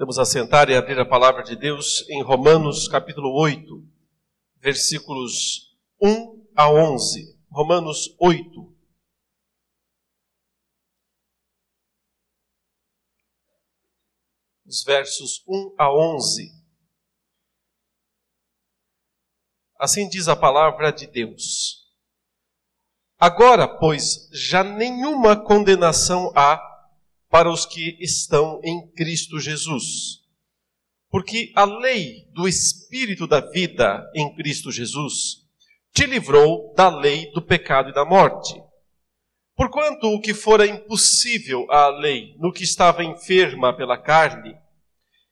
[0.00, 3.86] Vamos assentar e abrir a palavra de Deus em Romanos capítulo 8,
[4.56, 7.38] versículos 1 a 11.
[7.50, 8.74] Romanos 8.
[14.64, 16.50] Os versos 1 a 11.
[19.78, 21.92] Assim diz a palavra de Deus.
[23.18, 26.69] Agora, pois, já nenhuma condenação há
[27.30, 30.18] para os que estão em Cristo Jesus.
[31.08, 35.40] Porque a lei do Espírito da vida em Cristo Jesus
[35.92, 38.60] te livrou da lei do pecado e da morte.
[39.56, 44.54] Porquanto o que fora impossível à lei no que estava enferma pela carne,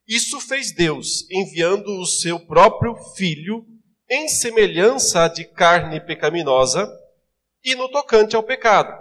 [0.07, 3.67] isso fez Deus, enviando o seu próprio Filho
[4.11, 6.89] em semelhança de carne pecaminosa
[7.65, 8.93] e no tocante ao pecado.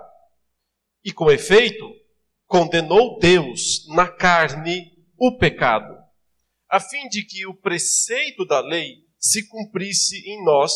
[1.03, 1.89] E com efeito,
[2.48, 5.98] condenou Deus na carne o pecado,
[6.70, 10.72] a fim de que o preceito da lei se cumprisse em nós,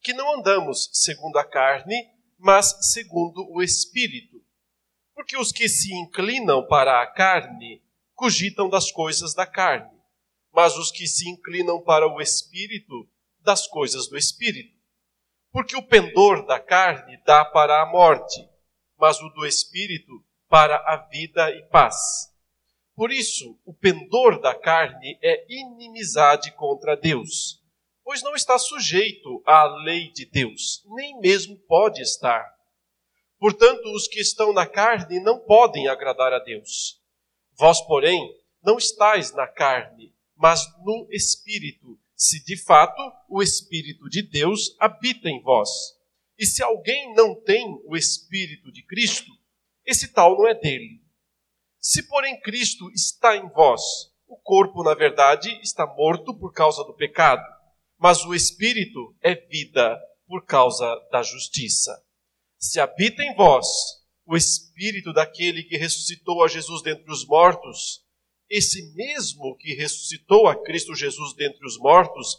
[0.00, 1.94] que não andamos segundo a carne,
[2.38, 4.42] mas segundo o Espírito.
[5.14, 7.80] Porque os que se inclinam para a carne
[8.14, 9.96] cogitam das coisas da carne,
[10.52, 13.08] mas os que se inclinam para o Espírito,
[13.40, 14.74] das coisas do Espírito.
[15.52, 18.48] Porque o pendor da carne dá para a morte,
[18.98, 20.23] mas o do Espírito
[20.54, 22.32] para a vida e paz.
[22.94, 27.60] Por isso, o pendor da carne é inimizade contra Deus,
[28.04, 32.48] pois não está sujeito à lei de Deus, nem mesmo pode estar.
[33.36, 37.02] Portanto, os que estão na carne não podem agradar a Deus.
[37.58, 38.22] Vós, porém,
[38.62, 45.28] não estáis na carne, mas no Espírito, se de fato o Espírito de Deus habita
[45.28, 45.68] em vós.
[46.38, 49.32] E se alguém não tem o Espírito de Cristo,
[49.86, 51.02] esse tal não é dele.
[51.80, 53.82] Se, porém, Cristo está em vós,
[54.26, 57.42] o corpo, na verdade, está morto por causa do pecado,
[57.98, 61.92] mas o espírito é vida por causa da justiça.
[62.58, 63.66] Se habita em vós
[64.26, 68.02] o espírito daquele que ressuscitou a Jesus dentre os mortos,
[68.48, 72.38] esse mesmo que ressuscitou a Cristo Jesus dentre os mortos,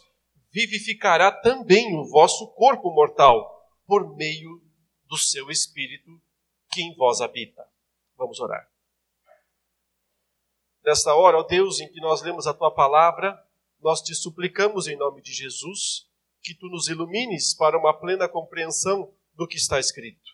[0.52, 3.48] vivificará também o vosso corpo mortal
[3.86, 4.60] por meio
[5.06, 6.20] do seu espírito
[6.76, 7.66] que em vós habita.
[8.18, 8.70] Vamos orar.
[10.84, 13.42] Nesta hora, ó Deus, em que nós lemos a tua palavra,
[13.80, 16.06] nós te suplicamos em nome de Jesus
[16.42, 20.30] que tu nos ilumines para uma plena compreensão do que está escrito.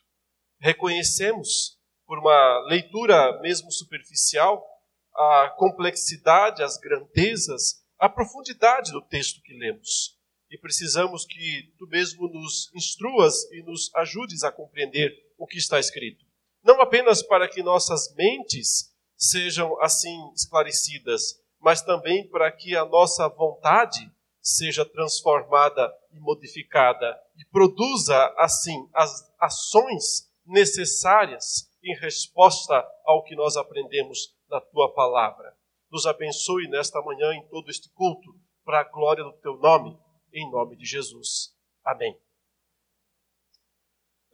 [0.58, 4.66] Reconhecemos, por uma leitura mesmo superficial,
[5.14, 10.19] a complexidade, as grandezas, a profundidade do texto que lemos.
[10.50, 15.78] E precisamos que tu mesmo nos instruas e nos ajudes a compreender o que está
[15.78, 16.31] escrito
[16.62, 23.28] não apenas para que nossas mentes sejam assim esclarecidas, mas também para que a nossa
[23.28, 33.37] vontade seja transformada e modificada e produza assim as ações necessárias em resposta ao que
[33.37, 35.56] nós aprendemos na tua palavra.
[35.91, 38.34] Nos abençoe nesta manhã em todo este culto,
[38.65, 39.99] para a glória do teu nome,
[40.33, 41.55] em nome de Jesus.
[41.84, 42.17] Amém.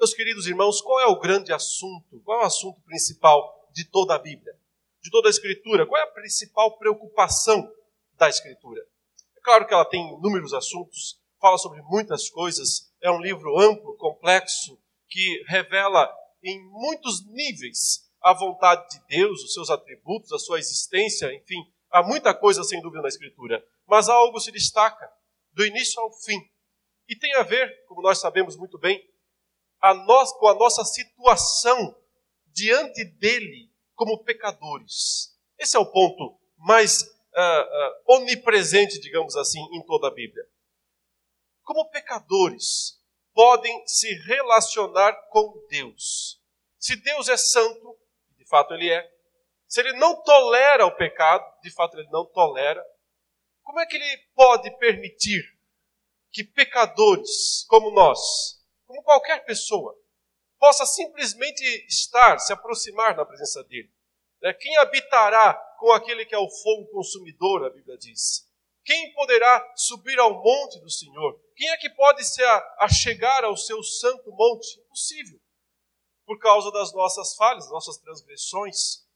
[0.01, 2.21] Meus queridos irmãos, qual é o grande assunto?
[2.25, 4.57] Qual é o assunto principal de toda a Bíblia?
[5.03, 5.85] De toda a Escritura?
[5.85, 7.69] Qual é a principal preocupação
[8.13, 8.81] da Escritura?
[9.37, 13.97] É claro que ela tem inúmeros assuntos, fala sobre muitas coisas, é um livro amplo,
[13.97, 16.09] complexo, que revela
[16.45, 21.61] em muitos níveis a vontade de Deus, os seus atributos, a sua existência, enfim,
[21.91, 23.67] há muita coisa sem dúvida na Escritura.
[23.85, 25.11] Mas algo se destaca,
[25.53, 26.39] do início ao fim.
[27.09, 29.03] E tem a ver, como nós sabemos muito bem,
[29.81, 31.97] a nós, com a nossa situação
[32.47, 35.37] diante dele como pecadores.
[35.59, 40.45] Esse é o ponto mais uh, uh, onipresente, digamos assim, em toda a Bíblia.
[41.63, 42.99] Como pecadores
[43.35, 46.41] podem se relacionar com Deus?
[46.79, 47.97] Se Deus é santo,
[48.37, 49.09] de fato ele é,
[49.69, 52.85] se ele não tolera o pecado, de fato ele não tolera,
[53.63, 55.43] como é que ele pode permitir
[56.33, 58.58] que pecadores como nós
[58.89, 59.95] como qualquer pessoa,
[60.59, 63.93] possa simplesmente estar, se aproximar da presença dele.
[64.43, 64.53] Né?
[64.55, 68.49] Quem habitará com aquele que é o fogo consumidor, a Bíblia diz?
[68.83, 71.39] Quem poderá subir ao monte do Senhor?
[71.55, 72.43] Quem é que pode se
[72.79, 74.81] achegar ao seu santo monte?
[74.81, 75.39] Impossível.
[76.25, 79.07] Por causa das nossas falhas, nossas transgressões.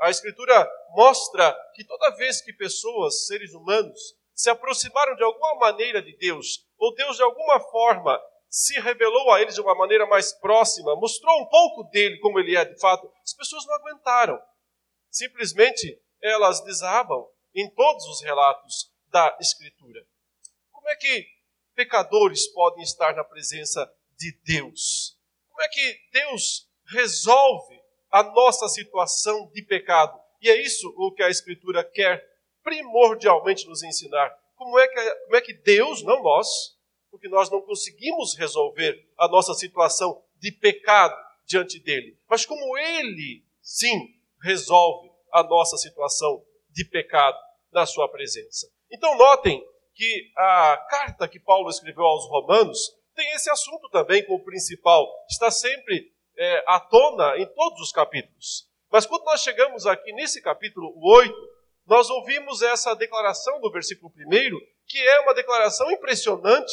[0.00, 6.02] A Escritura mostra que toda vez que pessoas, seres humanos, se aproximaram de alguma maneira
[6.02, 8.20] de Deus, ou Deus de alguma forma
[8.52, 12.54] se revelou a eles de uma maneira mais próxima, mostrou um pouco dele como ele
[12.54, 14.38] é de fato, as pessoas não aguentaram.
[15.10, 20.06] Simplesmente elas desabam em todos os relatos da Escritura.
[20.70, 21.26] Como é que
[21.74, 25.18] pecadores podem estar na presença de Deus?
[25.48, 30.20] Como é que Deus resolve a nossa situação de pecado?
[30.42, 32.22] E é isso o que a Escritura quer
[32.62, 34.30] primordialmente nos ensinar.
[34.56, 36.76] Como é que, como é que Deus, não nós,
[37.12, 41.14] porque nós não conseguimos resolver a nossa situação de pecado
[41.46, 47.38] diante dele, mas como ele, sim, resolve a nossa situação de pecado
[47.70, 48.66] na sua presença.
[48.90, 49.62] Então, notem
[49.94, 52.78] que a carta que Paulo escreveu aos Romanos
[53.14, 58.66] tem esse assunto também como principal, está sempre é, à tona em todos os capítulos.
[58.90, 61.34] Mas quando nós chegamos aqui nesse capítulo 8,
[61.86, 64.22] nós ouvimos essa declaração do versículo 1,
[64.86, 66.72] que é uma declaração impressionante,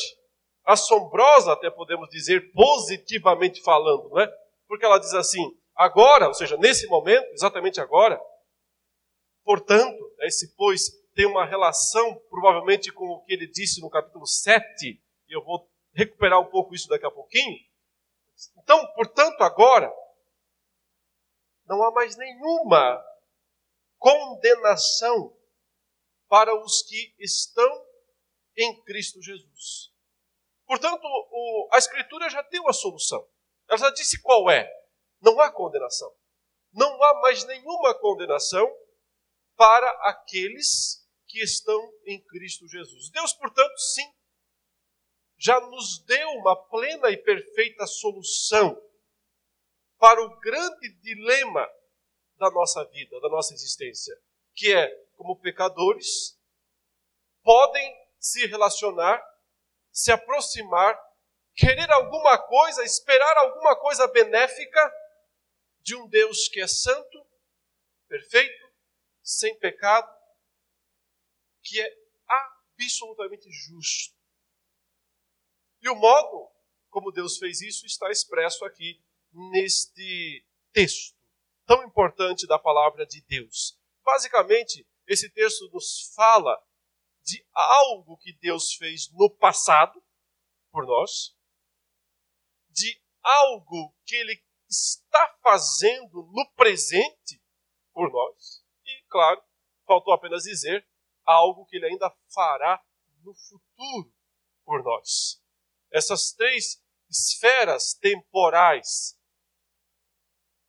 [0.70, 4.28] assombrosa, até podemos dizer, positivamente falando, não é?
[4.68, 5.42] Porque ela diz assim:
[5.76, 8.22] agora, ou seja, nesse momento, exatamente agora,
[9.44, 14.64] portanto, esse pois tem uma relação provavelmente com o que ele disse no capítulo 7,
[14.86, 15.02] e
[15.36, 17.58] eu vou recuperar um pouco isso daqui a pouquinho.
[18.62, 19.92] Então, portanto, agora,
[21.66, 23.04] não há mais nenhuma
[23.98, 25.36] condenação
[26.28, 27.86] para os que estão
[28.56, 29.89] em Cristo Jesus.
[30.70, 33.28] Portanto, o, a Escritura já deu a solução.
[33.68, 34.72] Ela já disse qual é.
[35.20, 36.16] Não há condenação.
[36.72, 38.72] Não há mais nenhuma condenação
[39.58, 43.10] para aqueles que estão em Cristo Jesus.
[43.10, 44.14] Deus, portanto, sim,
[45.40, 48.80] já nos deu uma plena e perfeita solução
[49.98, 51.68] para o grande dilema
[52.38, 54.16] da nossa vida, da nossa existência,
[54.54, 54.88] que é
[55.18, 56.40] como pecadores
[57.42, 59.20] podem se relacionar,
[60.00, 60.98] se aproximar,
[61.54, 64.94] querer alguma coisa, esperar alguma coisa benéfica
[65.82, 67.28] de um Deus que é santo,
[68.08, 68.72] perfeito,
[69.22, 70.10] sem pecado,
[71.62, 74.16] que é absolutamente justo.
[75.82, 76.50] E o modo
[76.90, 79.04] como Deus fez isso está expresso aqui
[79.52, 81.14] neste texto
[81.66, 83.78] tão importante da palavra de Deus.
[84.02, 86.58] Basicamente, esse texto nos fala
[87.24, 90.04] de algo que Deus fez no passado
[90.72, 91.36] por nós,
[92.70, 97.42] de algo que Ele está fazendo no presente
[97.94, 99.42] por nós, e, claro,
[99.86, 100.88] faltou apenas dizer
[101.26, 102.84] algo que Ele ainda fará
[103.24, 104.14] no futuro
[104.64, 105.42] por nós.
[105.92, 109.20] Essas três esferas temporais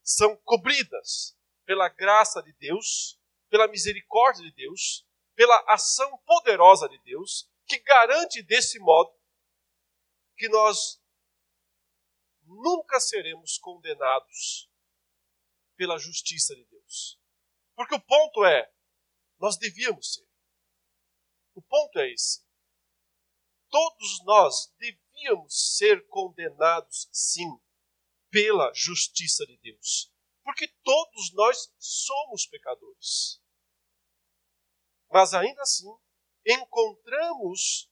[0.02, 5.06] são cobridas pela graça de Deus, pela misericórdia de Deus,
[5.40, 9.10] pela ação poderosa de Deus, que garante desse modo
[10.36, 11.02] que nós
[12.42, 14.70] nunca seremos condenados
[15.76, 17.18] pela justiça de Deus.
[17.74, 18.70] Porque o ponto é,
[19.38, 20.28] nós devíamos ser.
[21.54, 22.44] O ponto é esse.
[23.70, 27.48] Todos nós devíamos ser condenados, sim,
[28.28, 30.12] pela justiça de Deus.
[30.44, 33.39] Porque todos nós somos pecadores.
[35.10, 35.90] Mas ainda assim,
[36.46, 37.90] encontramos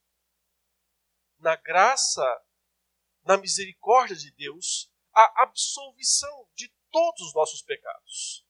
[1.39, 2.25] na graça,
[3.25, 8.47] na misericórdia de Deus, a absolvição de todos os nossos pecados.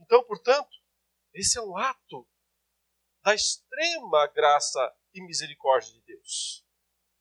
[0.00, 0.76] Então, portanto,
[1.32, 2.28] esse é um ato
[3.22, 6.64] da extrema graça e misericórdia de Deus.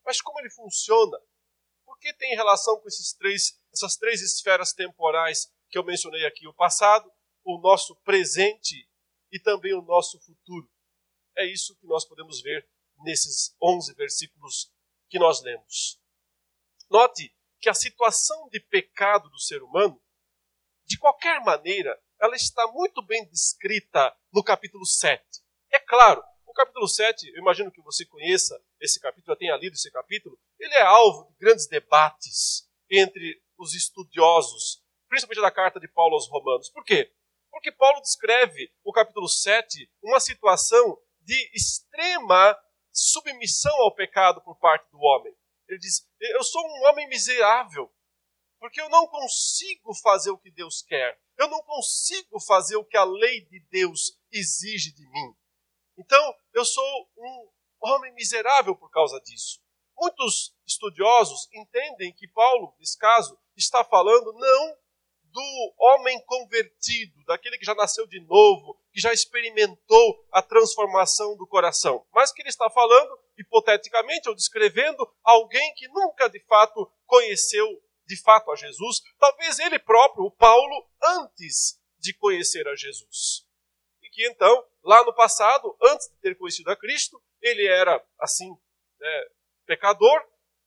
[0.05, 1.17] Mas como ele funciona?
[2.03, 6.53] que tem relação com esses três, essas três esferas temporais que eu mencionei aqui: o
[6.53, 7.09] passado,
[7.45, 8.87] o nosso presente
[9.33, 10.69] e também o nosso futuro.
[11.35, 14.71] É isso que nós podemos ver nesses 11 versículos
[15.09, 15.99] que nós lemos.
[16.89, 19.99] Note que a situação de pecado do ser humano,
[20.85, 25.23] de qualquer maneira, ela está muito bem descrita no capítulo 7.
[25.71, 29.73] É claro, o capítulo 7, eu imagino que você conheça esse capítulo, já tenha lido
[29.73, 35.87] esse capítulo, ele é alvo de grandes debates entre os estudiosos, principalmente da carta de
[35.87, 36.69] Paulo aos Romanos.
[36.69, 37.11] Por quê?
[37.53, 42.59] Porque Paulo descreve o capítulo 7 uma situação de extrema
[42.91, 45.31] submissão ao pecado por parte do homem.
[45.69, 47.93] Ele diz: Eu sou um homem miserável,
[48.59, 51.21] porque eu não consigo fazer o que Deus quer.
[51.37, 55.35] Eu não consigo fazer o que a lei de Deus exige de mim.
[55.95, 59.61] Então, eu sou um homem miserável por causa disso.
[59.95, 64.82] Muitos estudiosos entendem que Paulo, nesse caso, está falando não
[65.33, 71.47] do homem convertido, daquele que já nasceu de novo, que já experimentou a transformação do
[71.47, 77.67] coração, mas que ele está falando, hipoteticamente, ou descrevendo alguém que nunca de fato conheceu
[78.05, 83.47] de fato a Jesus, talvez ele próprio, o Paulo, antes de conhecer a Jesus.
[84.01, 88.49] E que então lá no passado, antes de ter conhecido a Cristo, ele era assim,
[88.99, 89.25] né,
[89.65, 90.21] pecador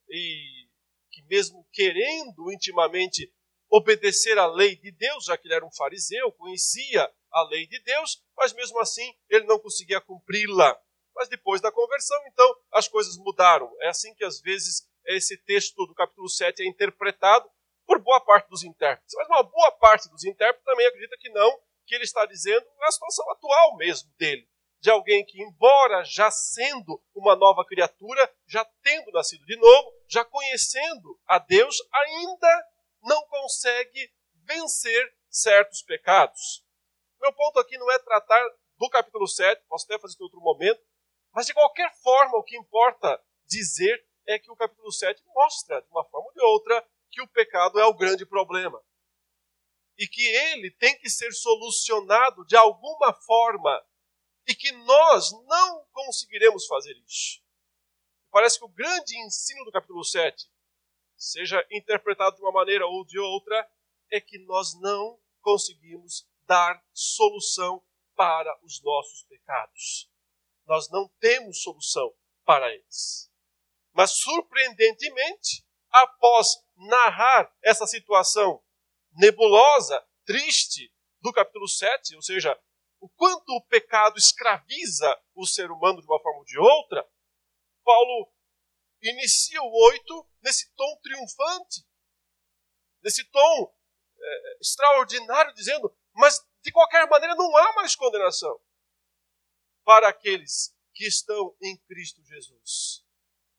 [0.08, 0.66] e
[1.11, 3.32] que mesmo querendo intimamente
[3.70, 7.80] obedecer à lei de Deus, já que ele era um fariseu, conhecia a lei de
[7.82, 10.78] Deus, mas mesmo assim ele não conseguia cumpri-la.
[11.14, 13.75] Mas depois da conversão, então, as coisas mudaram.
[13.80, 17.49] É assim que às vezes esse texto do capítulo 7 é interpretado
[17.87, 19.14] por boa parte dos intérpretes.
[19.16, 22.90] Mas uma boa parte dos intérpretes também acredita que não, que ele está dizendo a
[22.90, 24.46] situação atual mesmo dele.
[24.80, 30.25] De alguém que, embora já sendo uma nova criatura, já tendo nascido de novo, já
[30.25, 32.64] conhecendo a Deus, ainda
[33.03, 34.12] não consegue
[34.45, 36.65] vencer certos pecados.
[37.21, 38.43] Meu ponto aqui não é tratar
[38.79, 40.81] do capítulo 7, posso até fazer em outro momento,
[41.33, 45.88] mas de qualquer forma, o que importa dizer é que o capítulo 7 mostra, de
[45.91, 48.83] uma forma ou de outra, que o pecado é o grande problema.
[49.99, 53.87] E que ele tem que ser solucionado de alguma forma.
[54.47, 57.43] E que nós não conseguiremos fazer isso.
[58.31, 60.50] Parece que o grande ensino do capítulo 7,
[61.16, 63.68] seja interpretado de uma maneira ou de outra,
[64.11, 67.82] é que nós não conseguimos dar solução
[68.14, 70.11] para os nossos pecados.
[70.66, 72.12] Nós não temos solução
[72.44, 73.30] para eles.
[73.92, 78.62] Mas, surpreendentemente, após narrar essa situação
[79.12, 82.58] nebulosa, triste, do capítulo 7, ou seja,
[83.00, 87.06] o quanto o pecado escraviza o ser humano de uma forma ou de outra,
[87.85, 88.32] Paulo
[89.03, 91.87] inicia o 8 nesse tom triunfante,
[93.03, 93.75] nesse tom
[94.19, 98.61] é, extraordinário, dizendo: Mas de qualquer maneira não há mais condenação
[99.85, 103.05] para aqueles que estão em Cristo Jesus.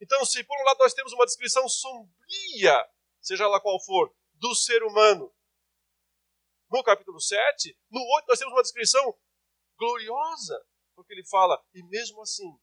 [0.02, 2.90] Então, se por um lado nós temos uma descrição sombria,
[3.22, 5.34] seja lá qual for, do ser humano,
[6.70, 9.18] no capítulo 7, no 8 nós temos uma descrição
[9.78, 10.66] gloriosa,
[10.96, 12.60] porque ele fala, e mesmo assim,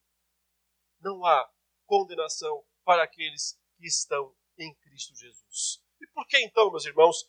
[1.00, 1.50] não há
[1.87, 5.83] condenação para aqueles que estão em Cristo Jesus.
[6.00, 7.29] E por que então, meus irmãos,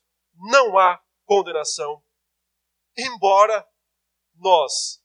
[0.52, 2.04] não há condenação,
[2.98, 3.68] embora
[4.36, 5.04] nós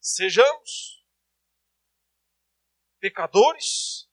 [0.00, 1.04] sejamos
[2.98, 4.08] pecadores,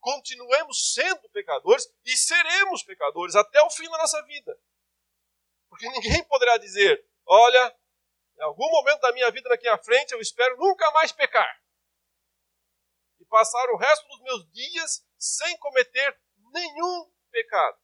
[0.00, 4.58] continuemos sendo pecadores e seremos pecadores até o fim da nossa vida.
[5.68, 7.76] Porque ninguém poderá dizer: olha,
[8.38, 11.61] em algum momento da minha vida daqui à frente eu espero nunca mais pecar.
[13.32, 16.20] Passar o resto dos meus dias sem cometer
[16.52, 17.78] nenhum pecado.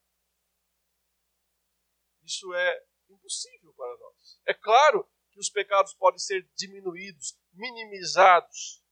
[2.22, 4.38] Isso é impossível para nós.
[4.44, 8.84] É claro que os pecados podem ser diminuídos, minimizados,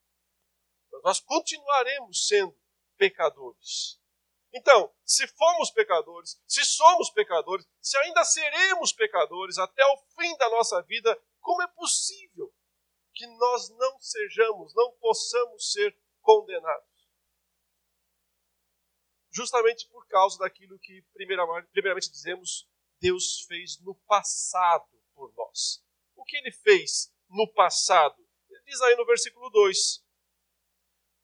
[1.04, 2.58] nós continuaremos sendo
[2.96, 4.00] pecadores.
[4.50, 10.48] Então, se fomos pecadores, se somos pecadores, se ainda seremos pecadores até o fim da
[10.48, 12.50] nossa vida, como é possível
[13.12, 15.94] que nós não sejamos, não possamos ser
[16.26, 17.08] condenados?
[19.30, 22.68] Justamente por causa daquilo que, primeiramente, dizemos,
[22.98, 25.84] Deus fez no passado por nós.
[26.16, 28.16] O que ele fez no passado?
[28.50, 30.04] Ele diz aí no versículo 2: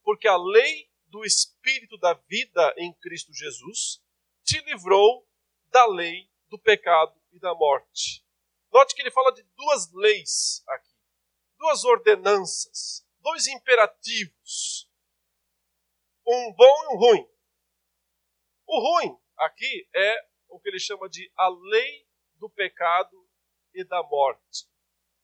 [0.04, 4.00] porque a lei do Espírito da vida em Cristo Jesus
[4.44, 5.26] te livrou
[5.70, 8.24] da lei do pecado e da morte.
[8.72, 10.94] Note que ele fala de duas leis aqui,
[11.58, 14.90] duas ordenanças, dois imperativos,
[16.26, 17.28] um bom e um ruim.
[18.66, 20.16] O ruim aqui é
[20.48, 23.28] o que ele chama de a lei do pecado
[23.74, 24.68] e da morte.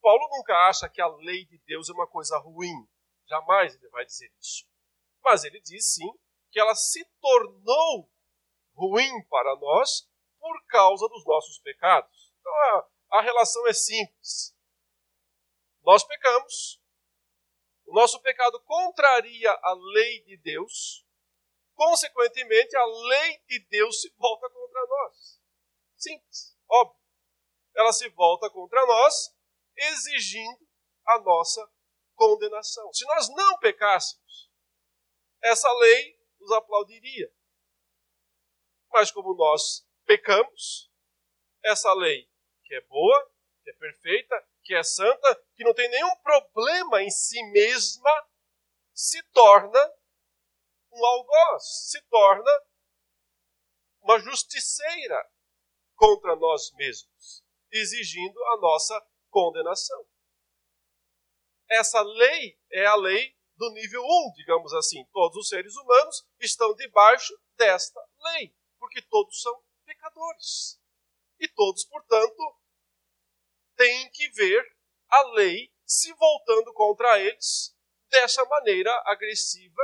[0.01, 2.89] Paulo nunca acha que a lei de Deus é uma coisa ruim.
[3.27, 4.67] Jamais ele vai dizer isso.
[5.23, 6.11] Mas ele diz sim
[6.51, 8.11] que ela se tornou
[8.75, 12.33] ruim para nós por causa dos nossos pecados.
[12.41, 14.57] Então a, a relação é simples.
[15.83, 16.78] Nós pecamos,
[17.89, 21.07] o nosso pecado contraria a lei de Deus,
[21.75, 25.41] consequentemente a lei de Deus se volta contra nós.
[25.97, 27.01] Simples, óbvio.
[27.75, 29.35] Ela se volta contra nós,
[29.75, 30.69] exigindo
[31.07, 31.67] a nossa
[32.15, 32.93] condenação.
[32.93, 34.53] Se nós não pecássemos,
[35.43, 37.33] essa lei nos aplaudiria.
[38.91, 40.93] Mas como nós pecamos,
[41.65, 42.29] essa lei,
[42.65, 43.33] que é boa,
[43.65, 48.29] que é perfeita, que é santa, que não tem nenhum problema em si mesma,
[48.93, 49.81] se torna
[50.93, 52.51] um algoz, se torna
[54.03, 55.27] uma justiceira
[55.97, 60.07] contra nós mesmos, exigindo a nossa condenação.
[61.71, 65.03] Essa lei é a lei do nível 1, digamos assim.
[65.13, 70.79] Todos os seres humanos estão debaixo desta lei, porque todos são pecadores.
[71.41, 72.58] E todos, portanto,
[73.79, 74.77] têm que ver
[75.09, 77.75] a lei se voltando contra eles
[78.11, 79.83] dessa maneira agressiva,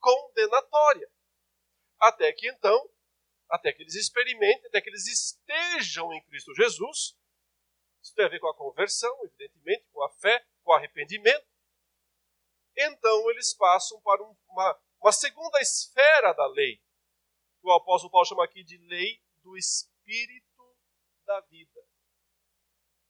[0.00, 1.08] condenatória.
[2.00, 2.90] Até que então,
[3.48, 7.16] até que eles experimentem, até que eles estejam em Cristo Jesus.
[8.02, 11.46] Isso tem a ver com a conversão, evidentemente, com a fé, com o arrependimento.
[12.76, 18.44] Então eles passam para uma, uma segunda esfera da lei, que o apóstolo Paulo chama
[18.44, 20.76] aqui de lei do Espírito
[21.26, 21.71] da vida.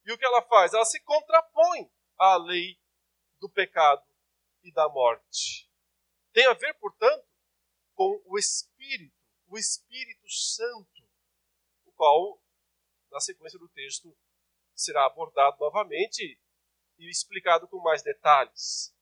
[0.05, 0.73] E o que ela faz?
[0.73, 2.79] Ela se contrapõe à lei
[3.39, 4.05] do pecado
[4.63, 5.69] e da morte.
[6.31, 7.27] Tem a ver, portanto,
[7.93, 9.15] com o Espírito,
[9.47, 11.03] o Espírito Santo,
[11.85, 12.41] o qual,
[13.11, 14.15] na sequência do texto,
[14.75, 16.39] será abordado novamente
[16.97, 18.95] e explicado com mais detalhes.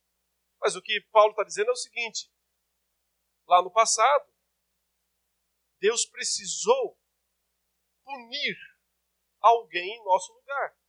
[0.59, 2.31] Mas o que Paulo está dizendo é o seguinte:
[3.47, 4.31] lá no passado,
[5.79, 6.99] Deus precisou
[8.03, 8.57] punir
[9.39, 10.80] alguém em nosso lugar.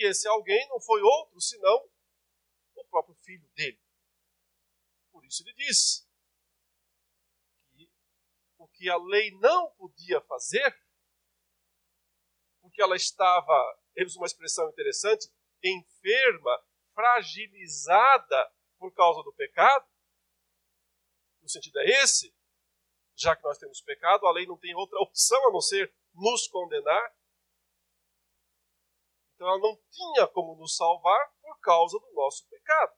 [0.00, 1.86] E esse alguém não foi outro senão
[2.74, 3.78] o próprio filho dele.
[5.12, 6.08] Por isso ele diz
[7.70, 7.92] que
[8.56, 10.74] o que a lei não podia fazer,
[12.62, 15.30] porque ela estava, temos uma expressão interessante,
[15.62, 16.64] enferma,
[16.94, 19.86] fragilizada por causa do pecado,
[21.42, 22.34] no sentido é esse,
[23.14, 26.46] já que nós temos pecado, a lei não tem outra opção a não ser nos
[26.48, 27.19] condenar.
[29.40, 32.94] Então ela não tinha como nos salvar por causa do nosso pecado.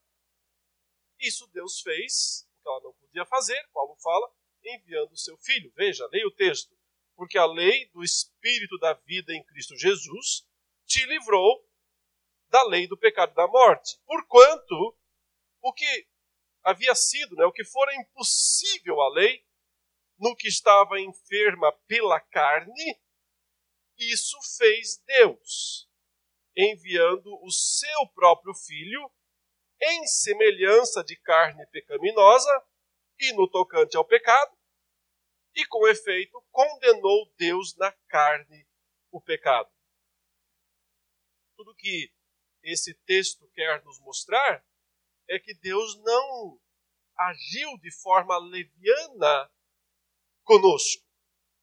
[1.17, 4.29] Isso Deus fez, o que ela não podia fazer, Paulo fala,
[4.61, 5.71] enviando o seu filho.
[5.73, 6.77] Veja, leia o texto.
[7.15, 10.45] Porque a lei do Espírito da vida em Cristo Jesus
[10.85, 11.65] te livrou
[12.49, 13.97] da lei do pecado e da morte.
[14.05, 14.97] Porquanto
[15.61, 16.09] o que
[16.61, 19.47] havia sido, né, o que fora impossível à lei,
[20.19, 22.99] no que estava enferma pela carne,
[23.97, 25.87] isso fez Deus,
[26.55, 29.11] enviando o seu próprio filho
[29.81, 32.65] em semelhança de carne pecaminosa
[33.19, 34.55] e no tocante ao pecado,
[35.55, 38.67] e com efeito condenou Deus na carne
[39.11, 39.71] o pecado.
[41.55, 42.11] Tudo que
[42.63, 44.65] esse texto quer nos mostrar
[45.29, 46.59] é que Deus não
[47.15, 49.51] agiu de forma leviana
[50.43, 51.05] conosco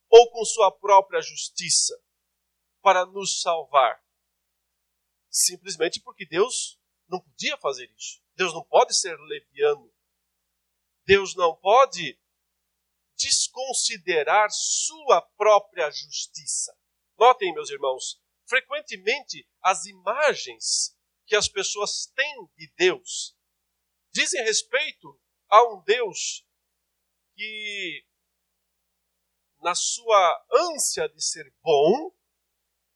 [0.09, 2.01] ou com sua própria justiça
[2.83, 4.03] para nos salvar.
[5.31, 8.21] Simplesmente porque Deus não podia fazer isso.
[8.35, 9.93] Deus não pode ser leviano.
[11.05, 12.19] Deus não pode
[13.17, 16.77] desconsiderar sua própria justiça.
[17.19, 23.37] Notem, meus irmãos, frequentemente as imagens que as pessoas têm de Deus
[24.13, 26.45] dizem respeito a um Deus
[27.35, 28.05] que,
[29.61, 32.13] na sua ânsia de ser bom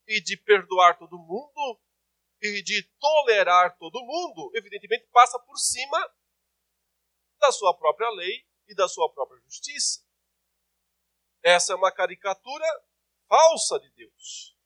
[0.06, 1.80] e de perdoar todo mundo,
[2.46, 5.98] e de tolerar todo mundo, evidentemente passa por cima
[7.40, 10.04] da sua própria lei e da sua própria justiça.
[11.42, 12.66] Essa é uma caricatura
[13.26, 14.56] falsa de Deus.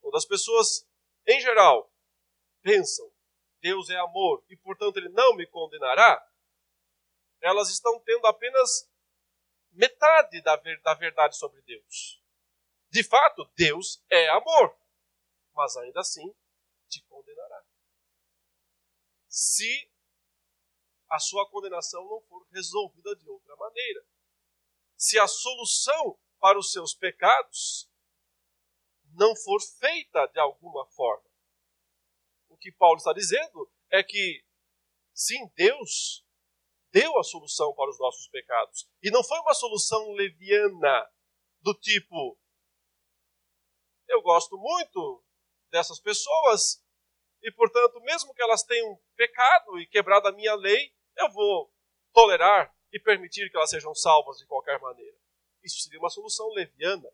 [0.00, 0.86] Quando as pessoas,
[1.26, 1.90] em geral,
[2.62, 3.10] pensam
[3.60, 6.24] Deus é amor e, portanto, Ele não me condenará,
[7.40, 8.90] elas estão tendo apenas
[9.72, 10.56] metade da
[10.94, 12.22] verdade sobre Deus.
[12.90, 14.77] De fato, Deus é amor
[15.58, 16.32] mas ainda assim
[16.88, 17.64] te condenará.
[19.26, 19.92] Se
[21.10, 24.06] a sua condenação não for resolvida de outra maneira.
[24.96, 27.90] Se a solução para os seus pecados
[29.14, 31.28] não for feita de alguma forma.
[32.48, 34.44] O que Paulo está dizendo é que,
[35.12, 36.24] sim, Deus
[36.92, 38.88] deu a solução para os nossos pecados.
[39.02, 41.10] E não foi uma solução leviana,
[41.62, 42.38] do tipo:
[44.06, 45.24] eu gosto muito
[45.70, 46.82] dessas pessoas,
[47.42, 51.72] e portanto, mesmo que elas tenham pecado e quebrado a minha lei, eu vou
[52.12, 55.16] tolerar e permitir que elas sejam salvas de qualquer maneira.
[55.62, 57.08] Isso seria uma solução leviana.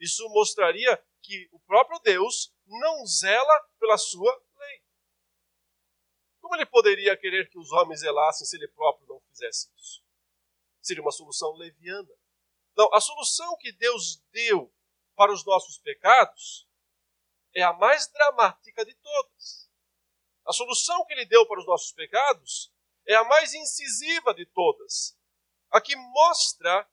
[0.00, 4.82] Isso mostraria que o próprio Deus não zela pela sua lei.
[6.40, 10.02] Como ele poderia querer que os homens zelassem se ele próprio não fizesse isso?
[10.80, 12.14] Seria uma solução leviana.
[12.76, 14.72] Não, a solução que Deus deu
[15.16, 16.67] para os nossos pecados
[17.58, 19.68] é a mais dramática de todas.
[20.46, 22.72] A solução que ele deu para os nossos pecados
[23.06, 25.18] é a mais incisiva de todas.
[25.70, 26.88] A que mostra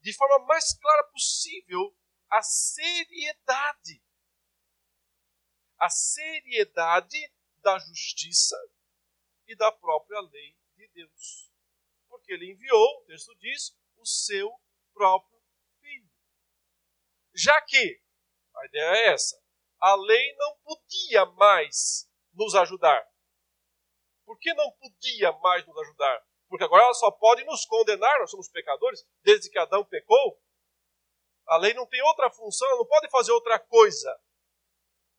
[0.00, 1.94] de forma mais clara possível
[2.30, 4.02] a seriedade.
[5.78, 8.56] A seriedade da justiça
[9.46, 11.52] e da própria lei de Deus.
[12.08, 14.50] Porque ele enviou, o texto diz, o seu
[14.92, 15.42] próprio
[15.80, 16.10] filho.
[17.34, 18.00] Já que
[18.58, 19.40] a ideia é essa.
[19.80, 23.06] a lei não podia mais nos ajudar.
[24.24, 26.26] Por que não podia mais nos ajudar?
[26.48, 30.40] Porque agora ela só pode nos condenar, nós somos pecadores, desde que Adão pecou.
[31.46, 34.20] A lei não tem outra função, ela não pode fazer outra coisa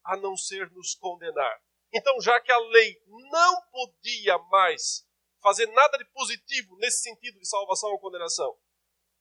[0.04, 1.62] a não ser nos condenar.
[1.94, 5.08] Então, já que a lei não podia mais
[5.42, 8.58] fazer nada de positivo nesse sentido de salvação ou condenação,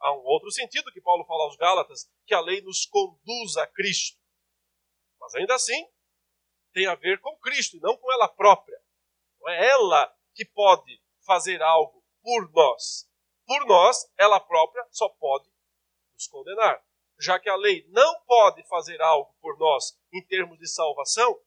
[0.01, 3.67] há um outro sentido que Paulo fala aos Gálatas, que a lei nos conduz a
[3.67, 4.19] Cristo.
[5.21, 5.89] Mas ainda assim,
[6.73, 8.81] tem a ver com Cristo e não com ela própria.
[9.41, 13.09] Não é ela que pode fazer algo por nós.
[13.47, 15.49] Por nós, ela própria só pode
[16.15, 16.85] nos condenar.
[17.21, 21.41] Já que a lei não pode fazer algo por nós em termos de salvação,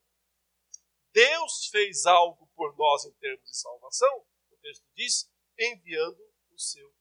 [1.14, 6.94] Deus fez algo por nós em termos de salvação, o texto diz, enviando o seu.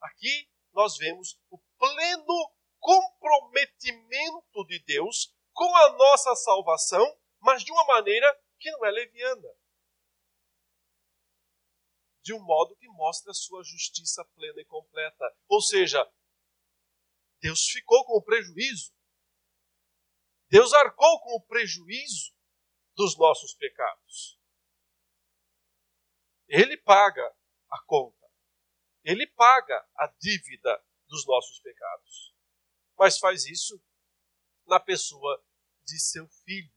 [0.00, 7.84] Aqui nós vemos o pleno comprometimento de Deus com a nossa salvação, mas de uma
[7.86, 8.26] maneira
[8.58, 9.48] que não é leviana.
[12.22, 15.24] De um modo que mostra a sua justiça plena e completa.
[15.48, 16.04] Ou seja,
[17.40, 18.92] Deus ficou com o prejuízo.
[20.48, 22.34] Deus arcou com o prejuízo
[22.94, 24.40] dos nossos pecados.
[26.48, 27.26] Ele paga
[27.70, 28.25] a conta.
[29.06, 32.34] Ele paga a dívida dos nossos pecados.
[32.98, 33.80] Mas faz isso
[34.66, 35.40] na pessoa
[35.84, 36.74] de seu filho,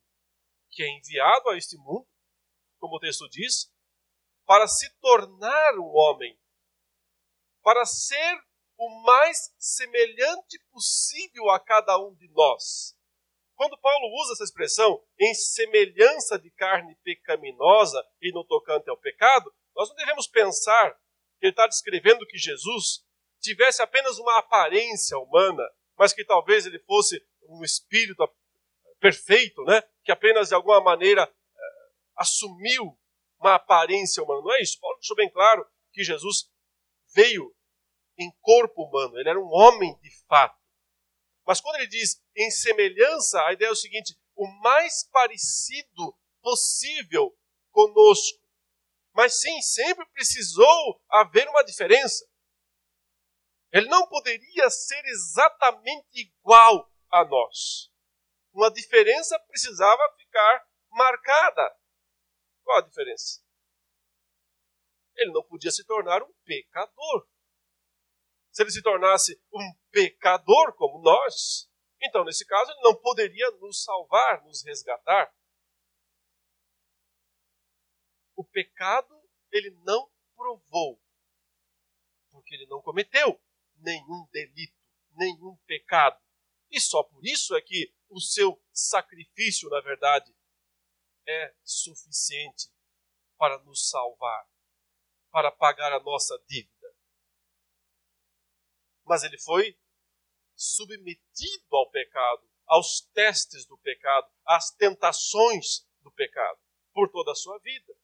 [0.69, 2.07] que é enviado a este mundo,
[2.77, 3.73] como o texto diz,
[4.45, 6.39] para se tornar um homem,
[7.63, 8.39] para ser
[8.77, 12.95] o mais semelhante possível a cada um de nós.
[13.55, 19.51] Quando Paulo usa essa expressão em semelhança de carne pecaminosa e no tocante ao pecado,
[19.75, 20.95] nós não devemos pensar
[21.41, 23.04] ele está descrevendo que Jesus
[23.39, 25.63] tivesse apenas uma aparência humana,
[25.97, 28.23] mas que talvez ele fosse um espírito
[28.99, 29.82] perfeito, né?
[30.04, 32.97] que apenas de alguma maneira eh, assumiu
[33.39, 34.41] uma aparência humana.
[34.41, 34.80] Não é isso.
[34.80, 36.49] Paulo deixou bem claro que Jesus
[37.13, 37.56] veio
[38.17, 40.60] em corpo humano, ele era um homem de fato.
[41.47, 47.36] Mas quando ele diz em semelhança, a ideia é o seguinte: o mais parecido possível
[47.71, 48.39] conosco.
[49.19, 52.25] Mas sim, sempre precisou haver uma diferença.
[53.69, 57.91] Ele não poderia ser exatamente igual a nós.
[58.53, 61.77] Uma diferença precisava ficar marcada.
[62.63, 63.43] Qual a diferença?
[65.17, 67.27] Ele não podia se tornar um pecador
[68.53, 71.69] se ele se tornasse um pecador como nós,
[72.01, 75.29] então nesse caso ele não poderia nos salvar, nos resgatar.
[78.39, 79.13] O pecado
[79.52, 81.02] ele não provou,
[82.32, 83.41] porque ele não cometeu
[83.78, 84.78] nenhum delito,
[85.12, 86.19] nenhum pecado.
[86.71, 90.34] E só por isso é que o seu sacrifício, na verdade,
[91.28, 92.69] é suficiente
[93.38, 94.47] para nos salvar,
[95.32, 96.80] para pagar a nossa dívida
[99.10, 99.75] mas ele foi
[100.56, 106.60] submetido ao pecado, aos testes do pecado, às tentações do pecado,
[106.93, 107.98] por toda a sua vida.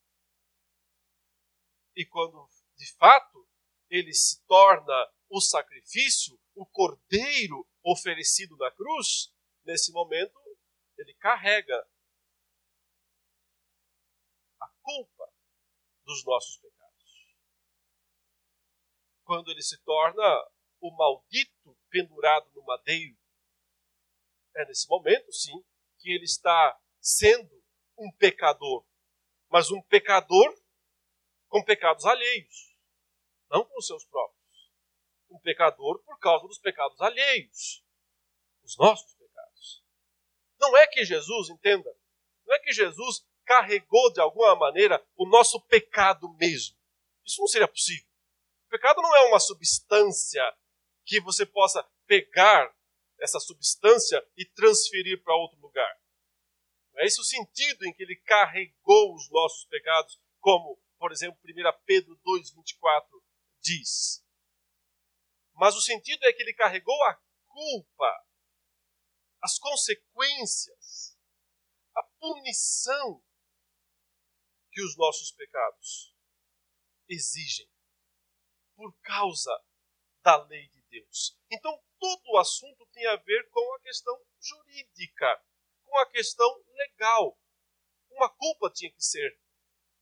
[1.96, 3.48] E quando, de fato,
[3.90, 4.94] ele se torna
[5.30, 10.38] o sacrifício, o cordeiro oferecido na cruz, nesse momento,
[10.98, 11.78] ele carrega
[14.62, 15.32] a culpa
[16.06, 16.76] dos nossos pecados.
[19.24, 20.24] Quando ele se torna
[20.82, 23.18] o maldito pendurado no madeiro.
[24.56, 25.64] É nesse momento, sim,
[26.00, 27.64] que ele está sendo
[27.98, 28.86] um pecador,
[29.50, 30.54] mas um pecador
[31.56, 32.76] com pecados alheios,
[33.50, 34.74] não com os seus próprios.
[35.30, 37.82] Um pecador por causa dos pecados alheios,
[38.62, 39.82] os nossos pecados.
[40.60, 41.90] Não é que Jesus, entenda,
[42.46, 46.78] não é que Jesus carregou de alguma maneira o nosso pecado mesmo.
[47.24, 48.06] Isso não seria possível.
[48.66, 50.44] O pecado não é uma substância
[51.06, 52.76] que você possa pegar
[53.18, 55.98] essa substância e transferir para outro lugar.
[56.98, 61.84] É esse o sentido em que ele carregou os nossos pecados, como, por exemplo, 1
[61.86, 63.22] Pedro 2,24
[63.62, 64.26] diz.
[65.54, 68.26] Mas o sentido é que ele carregou a culpa,
[69.40, 71.16] as consequências,
[71.96, 73.24] a punição
[74.72, 76.12] que os nossos pecados
[77.08, 77.70] exigem
[78.76, 79.56] por causa
[80.24, 81.40] da lei de Deus.
[81.52, 85.46] Então, todo o assunto tem a ver com a questão jurídica,
[85.84, 87.40] com a questão legal.
[88.10, 89.40] Uma culpa tinha que ser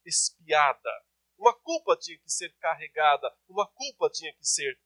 [0.06, 0.89] espiada,
[1.38, 4.80] uma culpa tinha que ser carregada, uma culpa tinha que ser,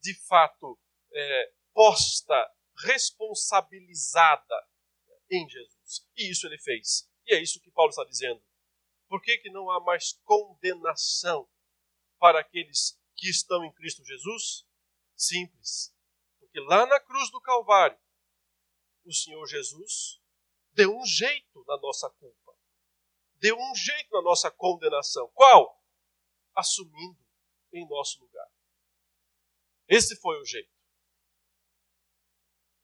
[0.00, 0.78] de fato,
[1.12, 2.50] é, posta,
[2.84, 4.68] responsabilizada.
[5.30, 6.08] em Jesus.
[6.16, 7.08] E isso ele fez.
[7.24, 8.42] E é isso que Paulo está dizendo.
[9.08, 11.48] Por que, que não há mais condenação
[12.18, 14.66] para aqueles que estão em Cristo Jesus?
[15.16, 15.94] Simples.
[16.38, 17.98] Porque lá na cruz do Calvário,
[19.04, 20.20] o Senhor Jesus
[20.72, 22.49] deu um jeito na nossa culpa.
[23.40, 25.28] Deu um jeito na nossa condenação.
[25.34, 25.82] Qual?
[26.54, 27.18] Assumindo
[27.72, 28.46] em nosso lugar.
[29.88, 30.70] Esse foi o jeito.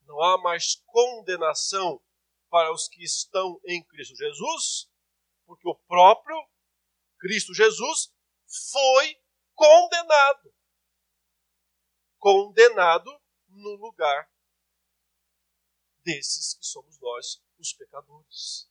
[0.03, 2.03] Não há mais condenação
[2.49, 4.91] para os que estão em Cristo Jesus,
[5.45, 6.37] porque o próprio
[7.19, 8.13] Cristo Jesus
[8.73, 9.21] foi
[9.55, 10.55] condenado.
[12.19, 13.11] Condenado
[13.49, 14.31] no lugar
[16.03, 18.71] desses que somos nós, os pecadores.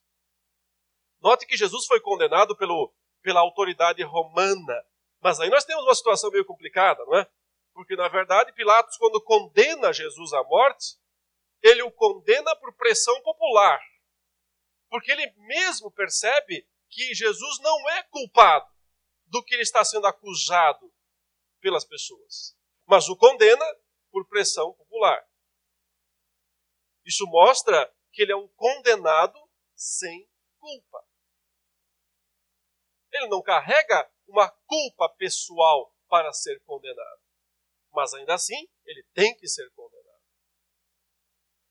[1.26, 4.86] Note que Jesus foi condenado pelo, pela autoridade romana.
[5.20, 7.28] Mas aí nós temos uma situação meio complicada, não é?
[7.72, 10.96] Porque, na verdade, Pilatos, quando condena Jesus à morte,
[11.60, 13.80] ele o condena por pressão popular.
[14.88, 18.72] Porque ele mesmo percebe que Jesus não é culpado
[19.26, 20.92] do que ele está sendo acusado
[21.60, 23.66] pelas pessoas, mas o condena
[24.12, 25.26] por pressão popular.
[27.04, 29.36] Isso mostra que ele é um condenado
[29.74, 31.05] sem culpa.
[33.16, 37.20] Ele não carrega uma culpa pessoal para ser condenado.
[37.92, 40.06] Mas ainda assim, ele tem que ser condenado.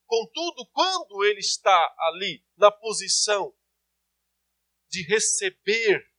[0.06, 3.56] Contudo, quando ele está ali na posição
[4.90, 6.12] de receber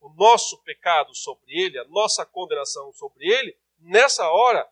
[0.00, 4.68] o nosso pecado sobre ele, a nossa condenação sobre ele, nessa hora,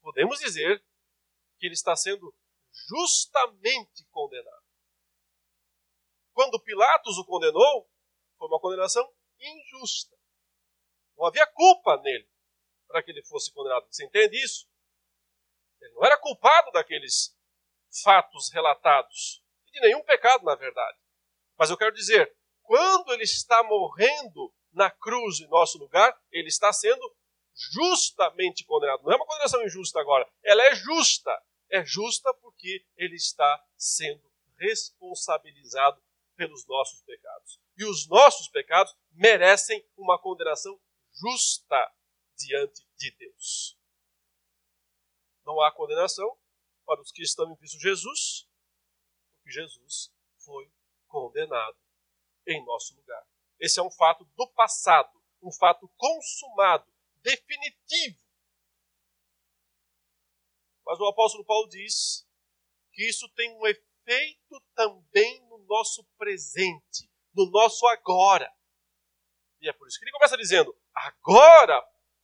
[0.00, 0.84] podemos dizer
[1.58, 2.34] que ele está sendo
[2.88, 4.62] justamente condenado.
[6.32, 7.88] Quando Pilatos o condenou,
[8.42, 10.16] foi uma condenação injusta.
[11.16, 12.28] Não havia culpa nele
[12.88, 13.86] para que ele fosse condenado.
[13.88, 14.68] Você entende isso?
[15.80, 17.38] Ele não era culpado daqueles
[18.02, 19.44] fatos relatados.
[19.68, 20.98] E de nenhum pecado, na verdade.
[21.56, 26.72] Mas eu quero dizer, quando ele está morrendo na cruz em nosso lugar, ele está
[26.72, 27.14] sendo
[27.72, 29.04] justamente condenado.
[29.04, 31.30] Não é uma condenação injusta agora, ela é justa.
[31.70, 34.28] É justa porque ele está sendo
[34.58, 36.02] responsabilizado
[36.34, 37.61] pelos nossos pecados.
[37.82, 40.80] E os nossos pecados merecem uma condenação
[41.12, 41.92] justa
[42.36, 43.76] diante de Deus.
[45.44, 46.38] Não há condenação
[46.86, 48.48] para os que estão em Cristo Jesus,
[49.34, 50.14] porque Jesus
[50.44, 50.72] foi
[51.08, 51.76] condenado
[52.46, 53.26] em nosso lugar.
[53.58, 58.22] Esse é um fato do passado, um fato consumado, definitivo.
[60.86, 62.24] Mas o apóstolo Paulo diz
[62.92, 68.50] que isso tem um efeito também no nosso presente, no nosso agora.
[69.60, 71.82] E é por isso que ele começa dizendo: agora,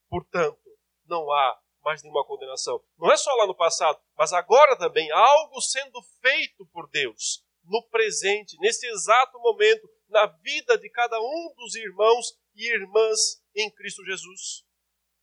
[0.08, 0.58] portanto,
[1.06, 2.82] não há mais nenhuma condenação.
[2.98, 7.82] Não é só lá no passado, mas agora também algo sendo feito por Deus no
[7.88, 14.04] presente, nesse exato momento, na vida de cada um dos irmãos e irmãs em Cristo
[14.04, 14.64] Jesus.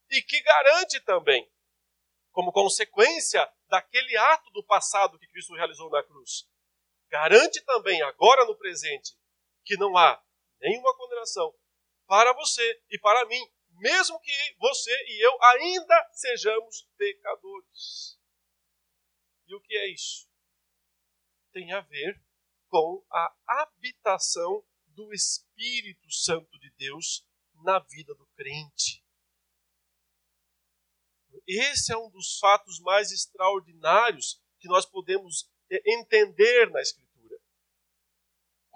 [0.09, 1.51] E que garante também,
[2.31, 6.47] como consequência daquele ato do passado que Cristo realizou na cruz,
[7.09, 9.13] garante também, agora no presente,
[9.65, 10.23] que não há
[10.61, 11.53] nenhuma condenação
[12.07, 18.19] para você e para mim, mesmo que você e eu ainda sejamos pecadores.
[19.47, 20.29] E o que é isso?
[21.51, 22.21] Tem a ver
[22.67, 27.25] com a habitação do Espírito Santo de Deus
[27.63, 29.03] na vida do crente.
[31.47, 37.04] Esse é um dos fatos mais extraordinários que nós podemos eh, entender na Escritura.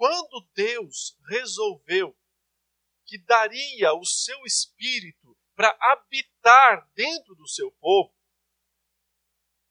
[0.00, 2.18] Quando Deus resolveu
[3.04, 8.10] que daria o seu Espírito para habitar dentro do seu povo,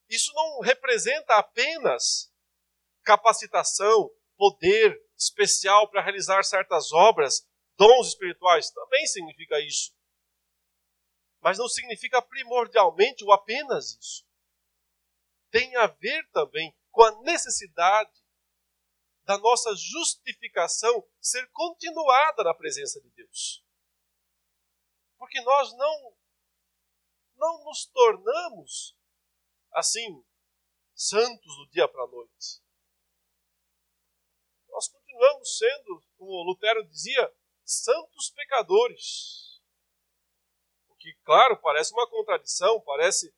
[0.08, 2.32] isso não representa apenas
[3.02, 9.92] capacitação, poder especial para realizar certas obras, dons espirituais, também significa isso.
[11.42, 14.24] Mas não significa primordialmente ou apenas isso.
[15.50, 18.19] Tem a ver também com a necessidade
[19.30, 23.64] da nossa justificação ser continuada na presença de Deus.
[25.20, 26.18] Porque nós não
[27.36, 28.98] não nos tornamos
[29.72, 30.26] assim
[30.96, 32.60] santos do dia para a noite
[34.80, 39.62] nós continuamos sendo, como Lutero dizia, santos pecadores.
[40.88, 43.36] O que, claro, parece uma contradição, parece.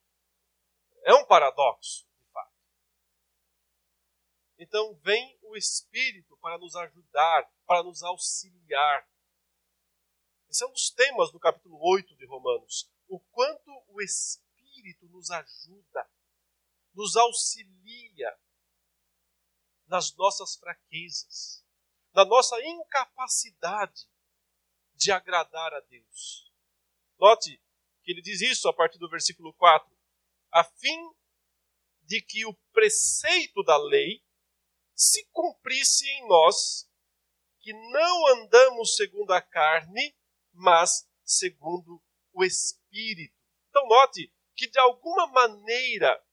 [1.03, 2.05] É um paradoxo.
[4.63, 9.09] Então, vem o Espírito para nos ajudar, para nos auxiliar.
[10.47, 12.87] Esse é um dos temas do capítulo 8 de Romanos.
[13.07, 16.07] O quanto o Espírito nos ajuda,
[16.93, 18.39] nos auxilia
[19.87, 21.65] nas nossas fraquezas,
[22.13, 24.07] na nossa incapacidade
[24.93, 26.53] de agradar a Deus.
[27.17, 27.59] Note
[28.03, 29.91] que ele diz isso a partir do versículo 4,
[30.51, 31.15] a fim
[32.03, 34.23] de que o preceito da lei
[35.01, 36.87] se cumprisse em nós,
[37.59, 40.15] que não andamos segundo a carne,
[40.53, 41.99] mas segundo
[42.31, 43.35] o Espírito.
[43.69, 46.23] Então, note que de alguma maneira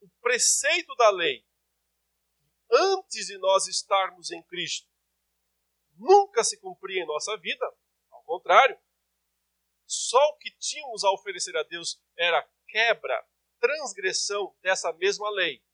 [0.00, 1.46] o preceito da lei,
[2.70, 4.88] antes de nós estarmos em Cristo,
[5.98, 7.66] nunca se cumpria em nossa vida,
[8.10, 8.80] ao contrário,
[9.84, 13.28] só o que tínhamos a oferecer a Deus era quebra,
[13.60, 15.65] transgressão dessa mesma lei.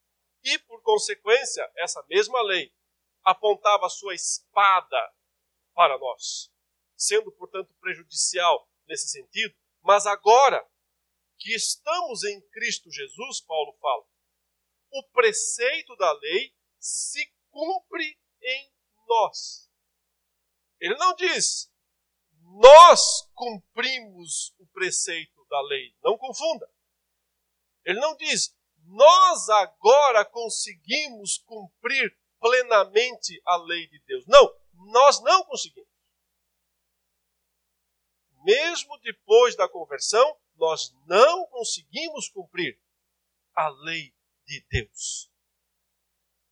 [0.44, 2.74] E, por consequência, essa mesma lei
[3.24, 5.14] apontava sua espada
[5.74, 6.52] para nós,
[6.96, 9.54] sendo, portanto, prejudicial nesse sentido.
[9.82, 10.66] Mas agora
[11.38, 14.04] que estamos em Cristo Jesus, Paulo fala,
[14.90, 18.72] o preceito da lei se cumpre em
[19.06, 19.70] nós.
[20.80, 21.72] Ele não diz,
[22.60, 25.94] nós cumprimos o preceito da lei.
[26.02, 26.68] Não confunda.
[27.84, 34.26] Ele não diz, nós agora conseguimos cumprir plenamente a lei de Deus.
[34.26, 34.54] Não,
[34.92, 35.90] nós não conseguimos.
[38.44, 42.78] Mesmo depois da conversão, nós não conseguimos cumprir
[43.54, 44.12] a lei
[44.44, 45.30] de Deus.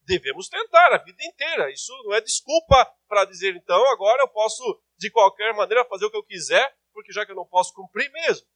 [0.03, 1.71] Devemos tentar a vida inteira.
[1.71, 6.11] Isso não é desculpa para dizer, então, agora eu posso, de qualquer maneira, fazer o
[6.11, 8.47] que eu quiser, porque já que eu não posso cumprir mesmo.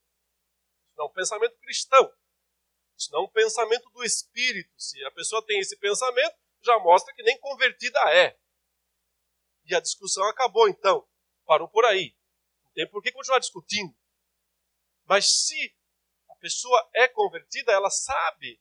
[0.96, 2.12] Não é pensamento cristão.
[2.96, 4.70] Isso não é um pensamento do espírito.
[4.76, 8.38] Se a pessoa tem esse pensamento, já mostra que nem convertida é.
[9.64, 11.06] E a discussão acabou então.
[11.44, 12.16] Parou por aí.
[12.64, 13.94] Não tem por que continuar discutindo.
[15.04, 15.76] Mas se
[16.30, 18.60] a pessoa é convertida, ela sabe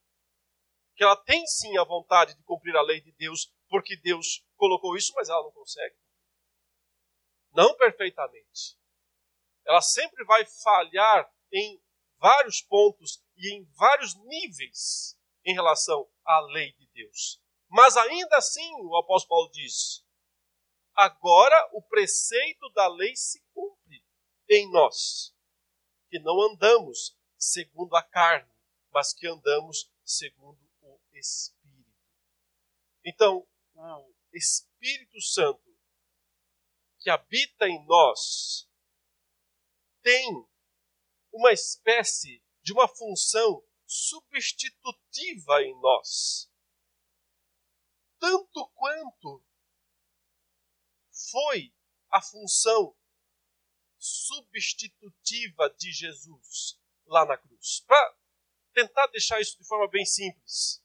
[0.95, 4.95] que ela tem sim a vontade de cumprir a lei de Deus, porque Deus colocou
[4.95, 5.95] isso, mas ela não consegue.
[7.51, 8.77] Não perfeitamente.
[9.65, 11.82] Ela sempre vai falhar em
[12.23, 17.41] vários pontos e em vários níveis em relação à lei de Deus.
[17.67, 20.05] Mas ainda assim, o apóstolo Paulo diz:
[20.95, 24.01] agora o preceito da lei se cumpre
[24.49, 25.35] em nós,
[26.09, 28.49] que não andamos segundo a carne,
[28.89, 31.91] mas que andamos segundo o Espírito.
[33.03, 35.61] Então, o Espírito Santo
[36.99, 38.65] que habita em nós
[40.01, 40.47] tem
[41.33, 46.49] uma espécie de uma função substitutiva em nós.
[48.19, 49.43] Tanto quanto
[51.31, 51.75] foi
[52.09, 52.95] a função
[53.97, 57.81] substitutiva de Jesus lá na cruz.
[57.81, 58.17] Para
[58.73, 60.81] tentar deixar isso de forma bem simples.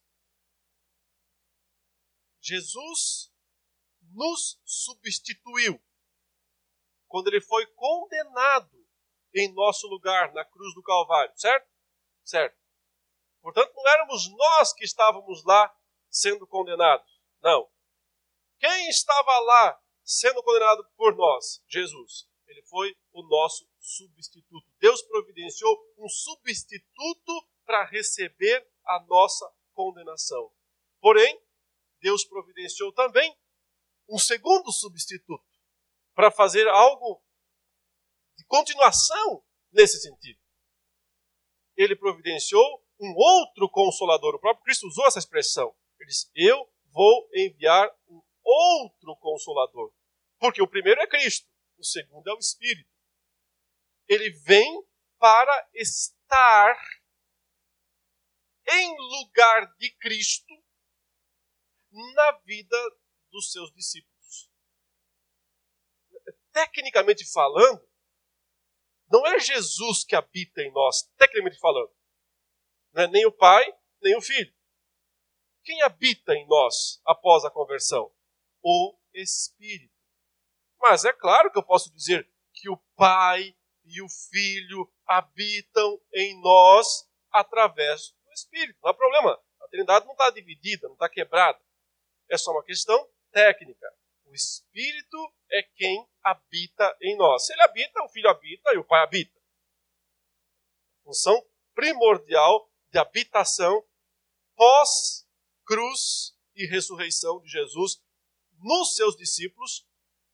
[2.41, 3.33] Jesus
[4.01, 5.81] nos substituiu
[7.07, 8.38] quando ele foi condenado
[9.39, 11.69] em nosso lugar na cruz do Calvário, certo?
[12.25, 12.57] Certo.
[13.41, 15.75] Portanto, não éramos nós que estávamos lá
[16.11, 17.09] sendo condenados.
[17.43, 17.69] Não.
[18.59, 21.63] Quem estava lá sendo condenado por nós?
[21.69, 22.29] Jesus.
[22.47, 24.67] Ele foi o nosso substituto.
[24.79, 30.51] Deus providenciou um substituto para receber a nossa condenação.
[31.01, 31.41] Porém,
[32.01, 33.37] Deus providenciou também
[34.09, 35.45] um segundo substituto
[36.15, 37.23] para fazer algo
[38.49, 40.41] continuação nesse sentido.
[41.77, 44.35] Ele providenciou um outro consolador.
[44.35, 45.75] O próprio Cristo usou essa expressão.
[46.01, 49.93] Ele disse: Eu vou enviar um outro consolador.
[50.39, 52.91] Porque o primeiro é Cristo, o segundo é o Espírito.
[54.09, 54.85] Ele vem
[55.19, 56.77] para estar
[58.71, 60.55] em lugar de Cristo
[61.91, 62.77] na vida
[63.31, 64.51] dos seus discípulos.
[66.53, 67.88] Tecnicamente falando,
[69.11, 71.91] não é Jesus que habita em nós, tecnicamente falando.
[72.95, 73.65] É nem o Pai,
[74.03, 74.53] nem o Filho.
[75.65, 78.11] Quem habita em nós após a conversão?
[78.63, 79.93] O Espírito.
[80.81, 83.55] Mas é claro que eu posso dizer que o Pai
[83.85, 88.79] e o Filho habitam em nós através do Espírito.
[88.83, 89.41] Não há problema.
[89.61, 91.61] A Trindade não está dividida, não está quebrada.
[92.31, 93.87] É só uma questão técnica.
[94.29, 97.47] O Espírito é quem habita em nós.
[97.47, 99.41] Se ele habita, o Filho habita e o Pai habita.
[101.03, 101.43] Função
[101.75, 103.83] primordial de habitação
[104.55, 108.03] pós-cruz e ressurreição de Jesus
[108.59, 109.89] nos seus discípulos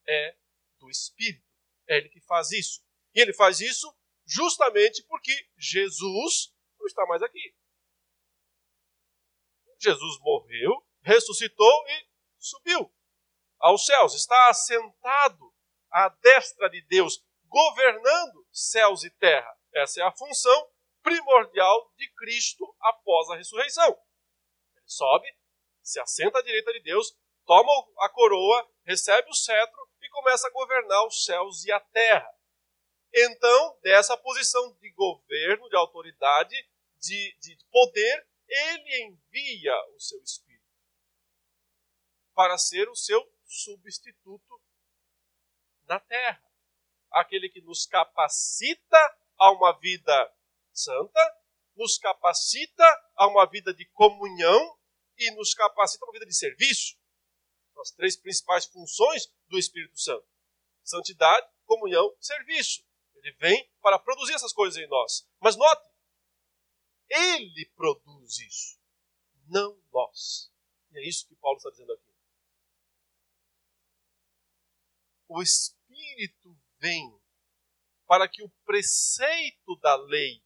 [0.08, 0.36] é
[0.80, 1.46] do Espírito.
[1.86, 2.84] É ele que faz isso.
[3.14, 3.94] E ele faz isso
[4.26, 7.54] justamente porque Jesus não está mais aqui.
[9.78, 12.92] Jesus morreu, ressuscitou e subiu
[13.64, 14.14] aos céus.
[14.14, 15.52] Está assentado
[15.90, 19.50] à destra de Deus, governando céus e terra.
[19.72, 20.70] Essa é a função
[21.02, 23.98] primordial de Cristo após a ressurreição.
[24.76, 25.34] Ele sobe,
[25.82, 30.50] se assenta à direita de Deus, toma a coroa, recebe o cetro e começa a
[30.50, 32.30] governar os céus e a terra.
[33.14, 36.56] Então, dessa posição de governo, de autoridade,
[36.98, 40.54] de, de poder, ele envia o seu Espírito
[42.34, 44.60] para ser o seu substituto
[45.86, 46.42] na terra.
[47.10, 50.34] Aquele que nos capacita a uma vida
[50.72, 51.20] santa,
[51.76, 52.84] nos capacita
[53.14, 54.78] a uma vida de comunhão
[55.16, 56.96] e nos capacita a uma vida de serviço.
[57.80, 60.26] As três principais funções do Espírito Santo:
[60.82, 62.84] santidade, comunhão, serviço.
[63.14, 65.26] Ele vem para produzir essas coisas em nós.
[65.40, 65.88] Mas note,
[67.08, 68.78] ele produz isso,
[69.46, 70.52] não nós.
[70.92, 72.13] E é isso que Paulo está dizendo aqui.
[75.28, 77.18] O Espírito vem
[78.06, 80.42] para que o preceito da lei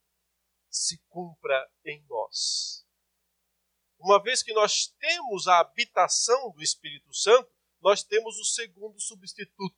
[0.71, 2.87] se cumpra em nós.
[3.99, 7.51] Uma vez que nós temos a habitação do Espírito Santo,
[7.81, 9.77] nós temos o segundo substituto.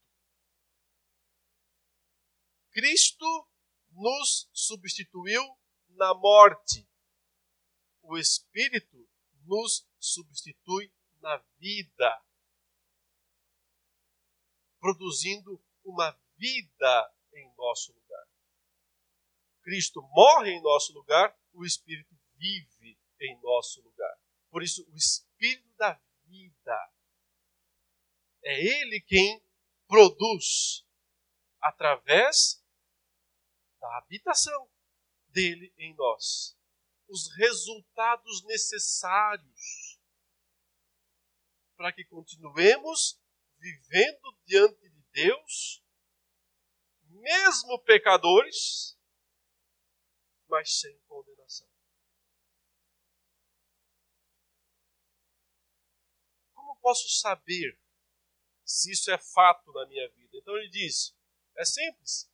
[2.71, 3.49] Cristo
[3.93, 5.43] nos substituiu
[5.89, 6.89] na morte.
[8.03, 9.09] O Espírito
[9.45, 12.23] nos substitui na vida,
[14.81, 18.27] produzindo uma vida em nosso lugar.
[19.63, 24.19] Cristo morre em nosso lugar, o Espírito vive em nosso lugar.
[24.51, 26.93] Por isso, o Espírito da vida
[28.43, 29.43] é Ele quem
[29.87, 30.85] produz
[31.61, 32.65] através
[33.81, 34.69] da habitação
[35.29, 36.57] dele em nós
[37.09, 40.01] os resultados necessários
[41.77, 43.20] para que continuemos
[43.61, 45.85] vivendo diante de Deus,
[47.03, 48.99] mesmo pecadores,
[50.49, 51.69] mas sem condenação.
[56.55, 57.79] Como posso saber
[58.65, 60.37] se isso é fato na minha vida?
[60.39, 61.17] Então ele diz:
[61.57, 62.31] é simples.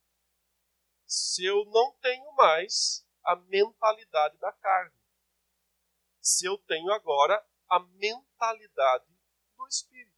[1.06, 4.96] Se eu não tenho mais a mentalidade da carne,
[6.20, 9.06] se eu tenho agora a mentalidade
[9.56, 10.15] do Espírito.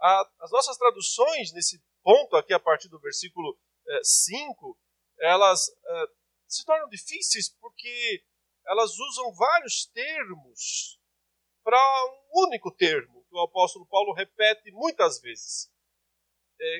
[0.00, 3.58] As nossas traduções nesse ponto, aqui a partir do versículo
[4.02, 4.78] 5,
[5.18, 6.08] eh, elas uh,
[6.46, 8.24] se tornam difíceis porque
[8.66, 10.98] elas usam vários termos
[11.62, 15.70] para um único termo, que o apóstolo Paulo repete muitas vezes.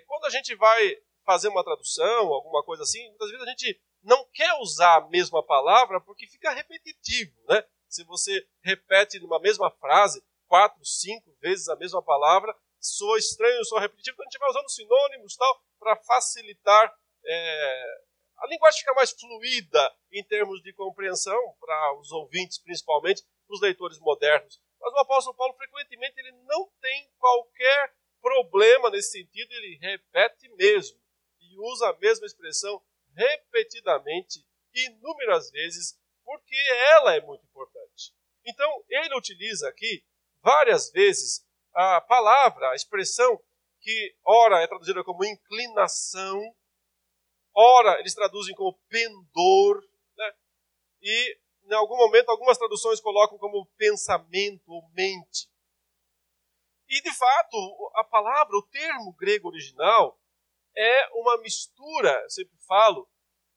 [0.06, 0.94] Quando a gente vai
[1.24, 5.44] fazer uma tradução, alguma coisa assim, muitas vezes a gente não quer usar a mesma
[5.44, 7.62] palavra porque fica repetitivo, né?
[7.88, 13.80] Se você repete numa mesma frase quatro, cinco vezes a mesma palavra, soa estranho, soa
[13.80, 18.00] repetitivo, então a gente vai usando sinônimos tal para facilitar é,
[18.40, 23.60] a linguagem fica mais fluida em termos de compreensão para os ouvintes, principalmente, para os
[23.60, 24.60] leitores modernos.
[24.80, 30.98] Mas o apóstolo Paulo, frequentemente, ele não tem qualquer problema nesse sentido, ele repete mesmo
[31.38, 32.82] e usa a mesma expressão
[33.14, 36.56] repetidamente, inúmeras vezes, porque
[36.92, 38.14] ela é muito importante.
[38.46, 40.02] Então, ele utiliza aqui
[40.40, 43.40] várias vezes a palavra, a expressão
[43.80, 46.40] que ora é traduzida como inclinação,
[47.54, 49.82] Ora, eles traduzem como pendor,
[50.16, 50.32] né?
[51.02, 55.48] e em algum momento algumas traduções colocam como pensamento ou mente.
[56.88, 60.18] E de fato, a palavra, o termo grego original,
[60.76, 63.08] é uma mistura, sempre falo,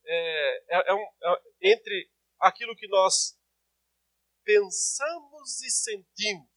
[0.05, 1.41] é, é, é um, é,
[1.73, 3.37] entre aquilo que nós
[4.43, 6.52] pensamos e sentimos.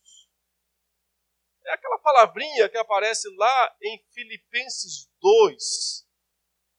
[1.66, 6.06] É aquela palavrinha que aparece lá em Filipenses 2,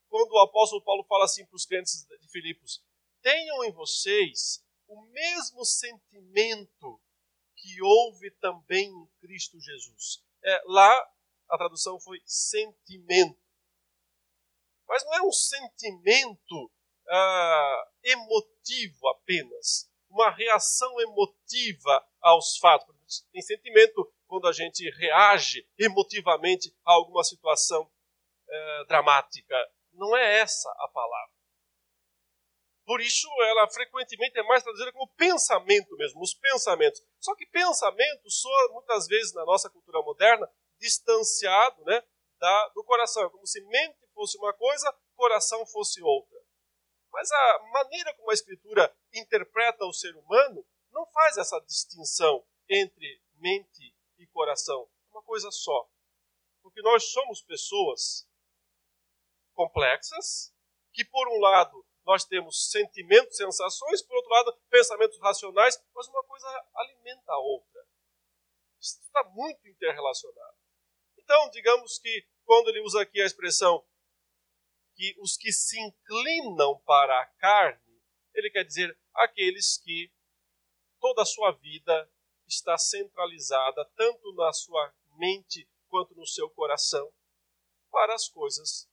[0.07, 2.81] quando o apóstolo Paulo fala assim para os crentes de Filipos:
[3.21, 7.01] tenham em vocês o mesmo sentimento
[7.57, 10.23] que houve também em Cristo Jesus.
[10.43, 11.11] É, lá
[11.49, 13.37] a tradução foi sentimento.
[14.87, 16.71] Mas não é um sentimento
[17.09, 23.27] ah, emotivo apenas, uma reação emotiva aos fatos.
[23.31, 27.89] Tem sentimento quando a gente reage emotivamente a alguma situação
[28.49, 29.55] ah, dramática,
[29.93, 31.37] não é essa a palavra.
[32.85, 37.03] Por isso, ela frequentemente é mais traduzida como pensamento mesmo, os pensamentos.
[37.19, 40.49] Só que pensamento soa muitas vezes na nossa cultura moderna
[40.79, 42.01] distanciado né,
[42.39, 43.25] da, do coração.
[43.25, 46.39] É como se mente fosse uma coisa, coração fosse outra.
[47.11, 53.21] Mas a maneira como a Escritura interpreta o ser humano não faz essa distinção entre
[53.35, 53.96] mente
[54.37, 54.87] coração.
[55.09, 55.89] Uma coisa só.
[56.61, 58.29] Porque nós somos pessoas
[59.53, 60.53] complexas,
[60.93, 66.23] que por um lado nós temos sentimentos, sensações, por outro lado pensamentos racionais, mas uma
[66.23, 67.81] coisa alimenta a outra.
[68.79, 70.57] Isso está muito interrelacionado.
[71.17, 73.83] Então, digamos que quando ele usa aqui a expressão
[74.95, 78.01] que os que se inclinam para a carne,
[78.35, 80.11] ele quer dizer aqueles que
[80.99, 82.11] toda a sua vida
[82.47, 87.11] está centralizada tanto na sua mente quanto no seu coração
[87.91, 88.89] para as coisas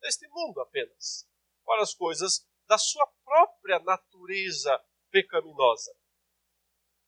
[0.00, 1.28] deste mundo apenas,
[1.64, 5.94] para as coisas da sua própria natureza pecaminosa.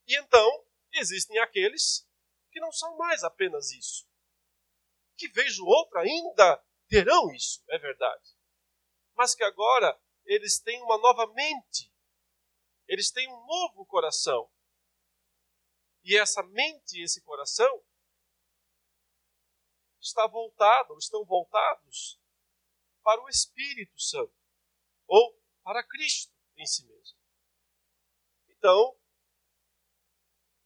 [0.07, 2.09] E então, existem aqueles
[2.51, 4.09] que não são mais apenas isso.
[5.17, 8.37] Que vejo outro ainda terão isso, é verdade.
[9.15, 11.93] Mas que agora eles têm uma nova mente.
[12.89, 14.51] Eles têm um novo coração.
[16.03, 17.85] E essa mente esse coração
[20.01, 22.19] está voltado, estão voltados
[23.03, 24.35] para o Espírito Santo
[25.07, 27.19] ou para Cristo em si mesmo.
[28.49, 28.99] Então,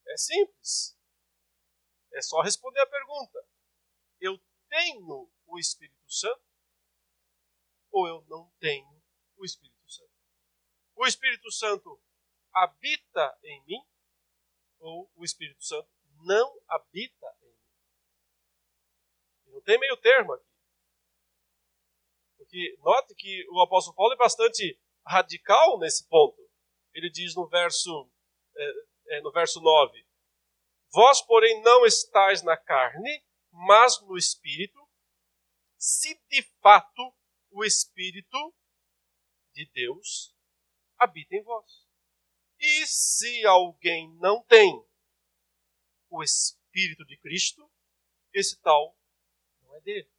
[0.06, 0.98] é simples.
[2.12, 3.48] É só responder a pergunta:
[4.20, 6.44] eu tenho o Espírito Santo
[7.90, 9.02] ou eu não tenho
[9.36, 10.12] o Espírito Santo?
[10.96, 12.00] O Espírito Santo
[12.52, 13.93] habita em mim
[14.84, 15.88] ou o Espírito Santo
[16.24, 17.58] não habita em mim?
[19.46, 20.44] Não tem meio termo aqui.
[22.36, 26.40] Porque note que o apóstolo Paulo é bastante radical nesse ponto.
[26.92, 28.10] Ele diz no verso,
[28.56, 28.72] é,
[29.16, 30.06] é, no verso 9:
[30.92, 34.78] Vós, porém, não estáis na carne, mas no espírito,
[35.76, 37.14] se de fato
[37.50, 38.54] o espírito
[39.52, 40.34] de Deus
[40.98, 41.83] habita em vós.
[42.66, 44.82] E se alguém não tem
[46.08, 47.70] o espírito de Cristo,
[48.32, 48.98] esse tal
[49.60, 50.10] não é dele.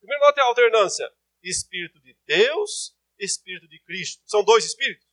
[0.00, 1.08] Primeiro, note a alternância:
[1.42, 4.20] espírito de Deus Espírito de Cristo.
[4.26, 5.06] São dois Espíritos?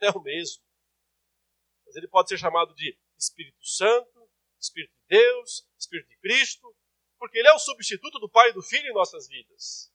[0.00, 0.64] É o mesmo.
[1.86, 4.28] Mas ele pode ser chamado de Espírito Santo,
[4.60, 6.76] Espírito de Deus, Espírito de Cristo,
[7.18, 9.92] porque ele é o substituto do Pai e do Filho em nossas vidas.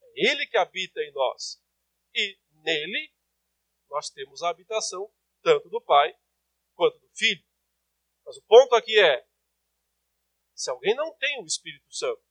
[0.00, 1.60] É ele que habita em nós.
[2.14, 3.12] E nele
[3.88, 5.12] nós temos a habitação
[5.42, 6.14] tanto do Pai
[6.74, 7.44] quanto do Filho.
[8.24, 9.26] Mas o ponto aqui é:
[10.54, 12.22] se alguém não tem o Espírito Santo,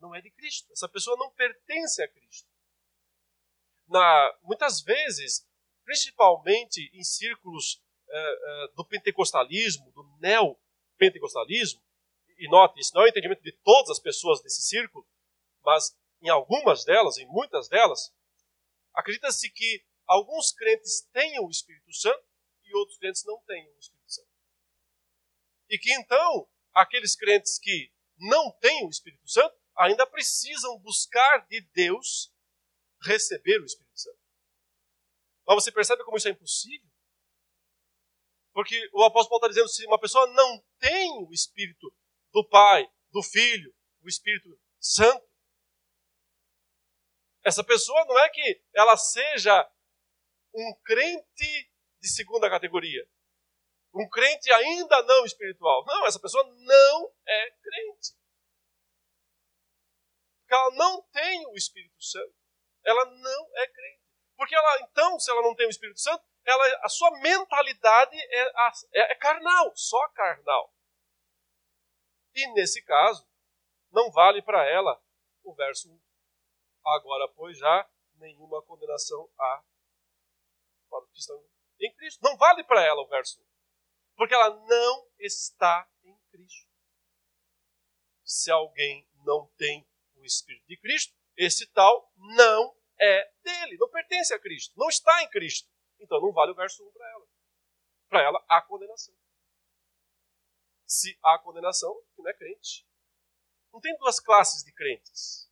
[0.00, 0.72] não é de Cristo.
[0.72, 2.48] Essa pessoa não pertence a Cristo.
[3.88, 5.46] Na, muitas vezes,
[5.84, 11.82] principalmente em círculos é, é, do pentecostalismo, do neopentecostalismo,
[12.38, 15.06] e note, isso não é o entendimento de todas as pessoas desse círculo,
[15.64, 18.14] mas em algumas delas, em muitas delas,
[18.94, 22.24] acredita-se que alguns crentes tenham o Espírito Santo
[22.64, 24.28] e outros crentes não tenham o Espírito Santo.
[25.68, 31.60] E que então, aqueles crentes que não têm o Espírito Santo ainda precisam buscar de
[31.72, 32.32] Deus
[33.02, 34.18] receber o Espírito Santo.
[35.46, 36.88] Mas você percebe como isso é impossível?
[38.52, 41.94] Porque o apóstolo Paulo está dizendo: se uma pessoa não tem o Espírito
[42.32, 45.24] do Pai, do Filho, o Espírito Santo,
[47.44, 49.70] essa pessoa não é que ela seja
[50.56, 53.06] um crente de segunda categoria,
[53.94, 55.84] um crente ainda não espiritual.
[55.86, 58.14] Não, essa pessoa não é crente.
[60.40, 62.34] Porque ela não tem o Espírito Santo.
[62.84, 64.02] Ela não é crente.
[64.36, 68.42] Porque ela, então, se ela não tem o Espírito Santo, ela, a sua mentalidade é,
[68.94, 70.72] é, é carnal, só carnal.
[72.34, 73.26] E nesse caso,
[73.90, 75.02] não vale para ela
[75.42, 76.00] o verso 1.
[76.84, 79.64] Agora, pois já nenhuma condenação há
[81.00, 81.44] para os que estão
[81.80, 82.20] em Cristo.
[82.22, 83.46] Não vale para ela o verso 1.
[84.16, 86.70] Porque ela não está em Cristo.
[88.24, 89.86] Se alguém não tem
[90.26, 95.30] Espírito de Cristo, esse tal não é dele, não pertence a Cristo, não está em
[95.30, 95.70] Cristo.
[95.98, 97.26] Então não vale o verso 1 para ela.
[98.08, 99.14] Para ela há condenação.
[100.84, 102.86] Se há condenação, não é crente.
[103.72, 105.50] Não tem duas classes de crentes.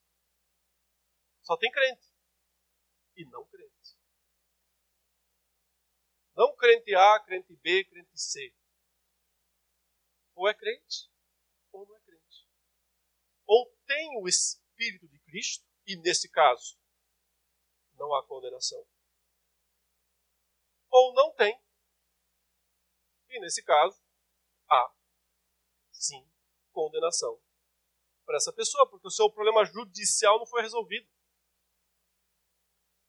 [1.43, 2.07] Só tem crente
[3.17, 3.54] e não crente.
[6.35, 8.55] Não crente A, crente B, crente C.
[10.35, 11.11] Ou é crente,
[11.73, 12.49] ou não é crente.
[13.47, 16.79] Ou tem o Espírito de Cristo, e nesse caso
[17.97, 18.85] não há condenação,
[20.91, 21.61] ou não tem,
[23.29, 24.03] e nesse caso
[24.69, 24.95] há
[25.93, 26.29] sim
[26.73, 27.41] condenação
[28.25, 31.09] para essa pessoa, porque o seu problema judicial não foi resolvido.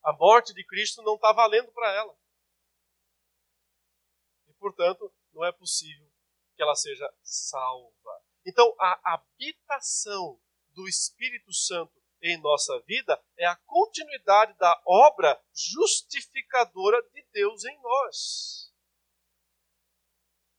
[0.04, 2.25] A morte de Cristo não está valendo para ela.
[4.66, 6.12] Portanto, não é possível
[6.56, 8.24] que ela seja salva.
[8.44, 17.00] Então, a habitação do Espírito Santo em nossa vida é a continuidade da obra justificadora
[17.14, 18.74] de Deus em nós.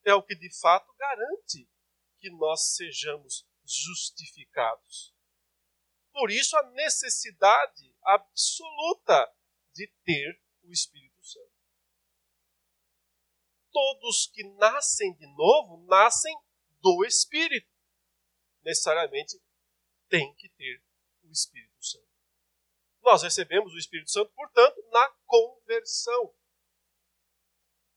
[0.05, 1.69] É o que de fato garante
[2.21, 5.13] que nós sejamos justificados.
[6.13, 9.29] Por isso, a necessidade absoluta
[9.75, 11.06] de ter o Espírito.
[13.77, 16.35] Todos que nascem de novo nascem
[16.81, 17.71] do Espírito.
[18.63, 19.39] Necessariamente
[20.09, 20.83] tem que ter
[21.23, 22.09] o Espírito Santo.
[23.03, 26.35] Nós recebemos o Espírito Santo, portanto, na conversão.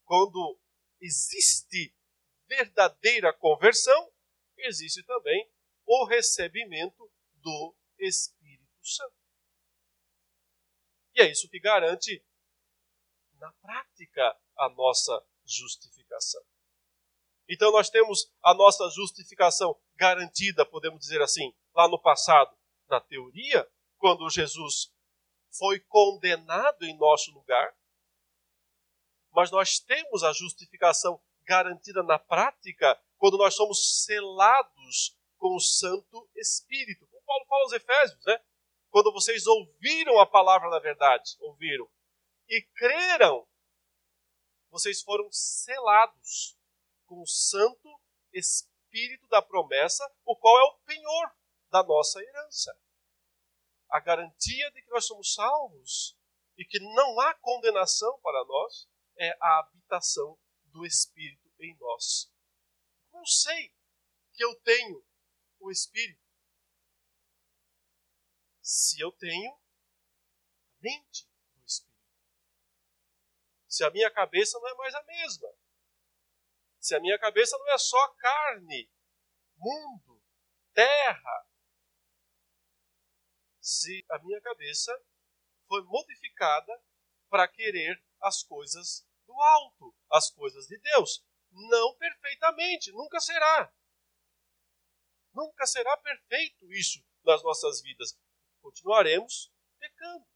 [0.03, 0.59] Quando
[0.99, 1.95] existe
[2.45, 4.11] verdadeira conversão,
[4.57, 5.49] existe também
[5.85, 9.15] o recebimento do Espírito Santo.
[11.15, 12.21] E é isso que garante,
[13.35, 16.41] na prática, a nossa justificação.
[17.49, 22.55] Então, nós temos a nossa justificação garantida, podemos dizer assim, lá no passado,
[22.87, 24.93] na teoria, quando Jesus
[25.57, 27.75] foi condenado em nosso lugar,
[29.31, 36.29] mas nós temos a justificação garantida na prática quando nós somos selados com o Santo
[36.35, 37.07] Espírito.
[37.07, 38.39] Como Paulo fala aos Efésios, né?
[38.89, 41.87] Quando vocês ouviram a palavra da verdade, ouviram,
[42.47, 43.47] e creram,
[44.69, 46.57] vocês foram selados
[47.05, 48.01] com o Santo
[48.31, 51.35] Espírito da promessa, o qual é o penhor
[51.69, 52.77] da nossa herança.
[53.89, 56.17] A garantia de que nós somos salvos
[56.57, 62.31] e que não há condenação para nós é a habitação do Espírito em nós.
[63.13, 63.73] Eu sei
[64.33, 65.05] que eu tenho
[65.59, 66.23] o Espírito?
[68.61, 69.59] Se eu tenho a
[70.81, 71.28] mente.
[73.79, 75.47] Se a minha cabeça não é mais a mesma.
[76.81, 78.91] Se a minha cabeça não é só carne,
[79.55, 80.21] mundo,
[80.73, 81.47] terra,
[83.61, 84.91] se a minha cabeça
[85.65, 86.83] foi modificada
[87.29, 91.25] para querer as coisas do alto, as coisas de Deus.
[91.49, 93.73] Não perfeitamente, nunca será.
[95.33, 98.19] Nunca será perfeito isso nas nossas vidas.
[98.61, 99.49] Continuaremos
[99.79, 100.28] pecando.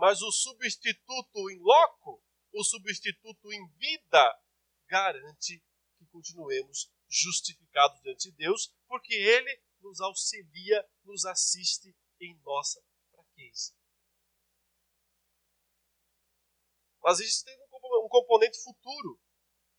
[0.00, 2.24] Mas o substituto em loco,
[2.54, 4.40] o substituto em vida,
[4.88, 5.62] garante
[5.98, 13.74] que continuemos justificados diante de Deus, porque Ele nos auxilia, nos assiste em nossa fraqueza.
[17.02, 17.50] Mas existe
[18.02, 19.20] um componente futuro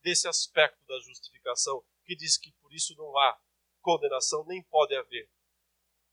[0.03, 3.41] desse aspecto da justificação, que diz que por isso não há
[3.81, 5.27] condenação, nem pode haver.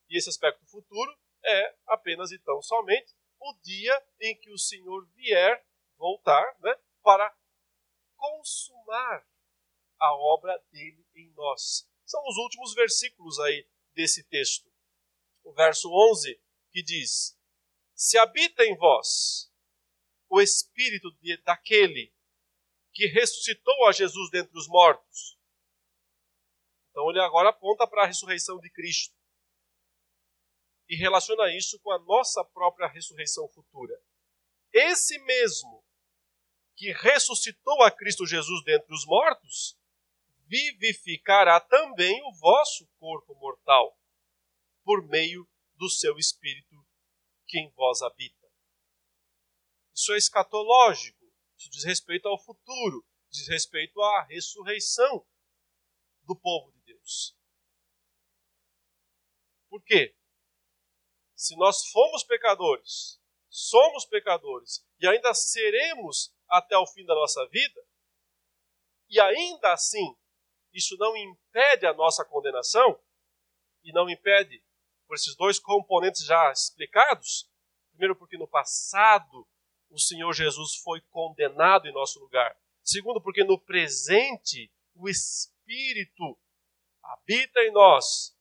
[0.08, 5.64] E esse aspecto futuro é apenas então somente o dia em que o Senhor vier
[5.96, 7.34] voltar né, para
[8.16, 9.26] consumar
[9.98, 11.88] a obra dele em nós.
[12.04, 14.70] São os últimos versículos aí desse texto.
[15.42, 17.38] O verso 11 que diz:
[17.94, 19.52] Se habita em vós
[20.28, 22.14] o espírito de, daquele
[22.92, 25.38] que ressuscitou a Jesus dentre os mortos.
[26.90, 29.17] Então ele agora aponta para a ressurreição de Cristo
[30.88, 33.94] e relaciona isso com a nossa própria ressurreição futura.
[34.72, 35.84] Esse mesmo
[36.76, 39.78] que ressuscitou a Cristo Jesus dentre os mortos
[40.46, 43.98] vivificará também o vosso corpo mortal,
[44.82, 46.74] por meio do seu Espírito
[47.46, 48.46] que em vós habita.
[49.94, 51.24] Isso é escatológico,
[51.56, 55.26] isso diz respeito ao futuro, diz respeito à ressurreição
[56.22, 57.36] do povo de Deus.
[59.68, 60.17] Por quê?
[61.38, 67.80] Se nós fomos pecadores, somos pecadores e ainda seremos até o fim da nossa vida,
[69.08, 70.16] e ainda assim
[70.72, 73.00] isso não impede a nossa condenação
[73.84, 74.60] e não impede
[75.06, 77.48] por esses dois componentes já explicados.
[77.90, 79.46] Primeiro, porque no passado
[79.90, 82.60] o Senhor Jesus foi condenado em nosso lugar.
[82.82, 86.36] Segundo, porque no presente o Espírito
[87.00, 88.36] habita em nós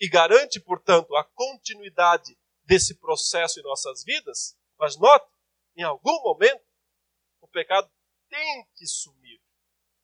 [0.00, 4.58] e garante, portanto, a continuidade desse processo em nossas vidas.
[4.78, 5.30] Mas note,
[5.76, 6.64] em algum momento,
[7.40, 7.90] o pecado
[8.28, 9.42] tem que sumir.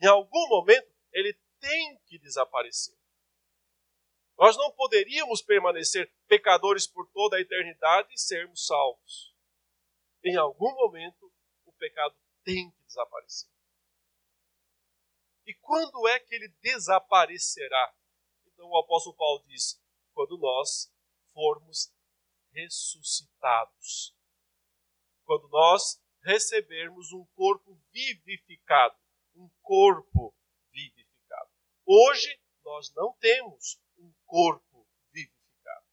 [0.03, 2.95] Em algum momento, ele tem que desaparecer.
[4.39, 9.35] Nós não poderíamos permanecer pecadores por toda a eternidade e sermos salvos.
[10.23, 11.33] Em algum momento,
[11.65, 13.51] o pecado tem que desaparecer.
[15.47, 17.95] E quando é que ele desaparecerá?
[18.47, 19.81] Então o apóstolo Paulo diz:
[20.17, 20.91] quando nós
[21.35, 21.93] formos
[22.51, 24.17] ressuscitados.
[25.27, 28.97] Quando nós recebermos um corpo vivificado.
[29.35, 30.35] Um corpo
[30.73, 31.51] vivificado.
[31.85, 35.87] Hoje, nós não temos um corpo vivificado.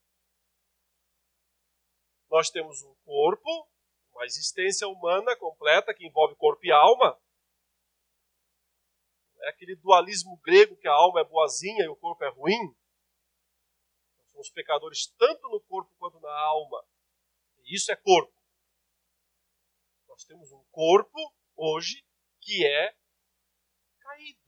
[2.32, 3.69] Nós temos um corpo,
[4.13, 7.21] uma existência humana completa que envolve corpo e alma.
[9.41, 12.74] É aquele dualismo grego que a alma é boazinha e o corpo é ruim.
[14.43, 16.85] Somos pecadores tanto no corpo quanto na alma.
[17.63, 18.33] E isso é corpo.
[20.07, 21.17] Nós temos um corpo
[21.55, 22.05] hoje
[22.41, 22.97] que é
[23.99, 24.39] caído.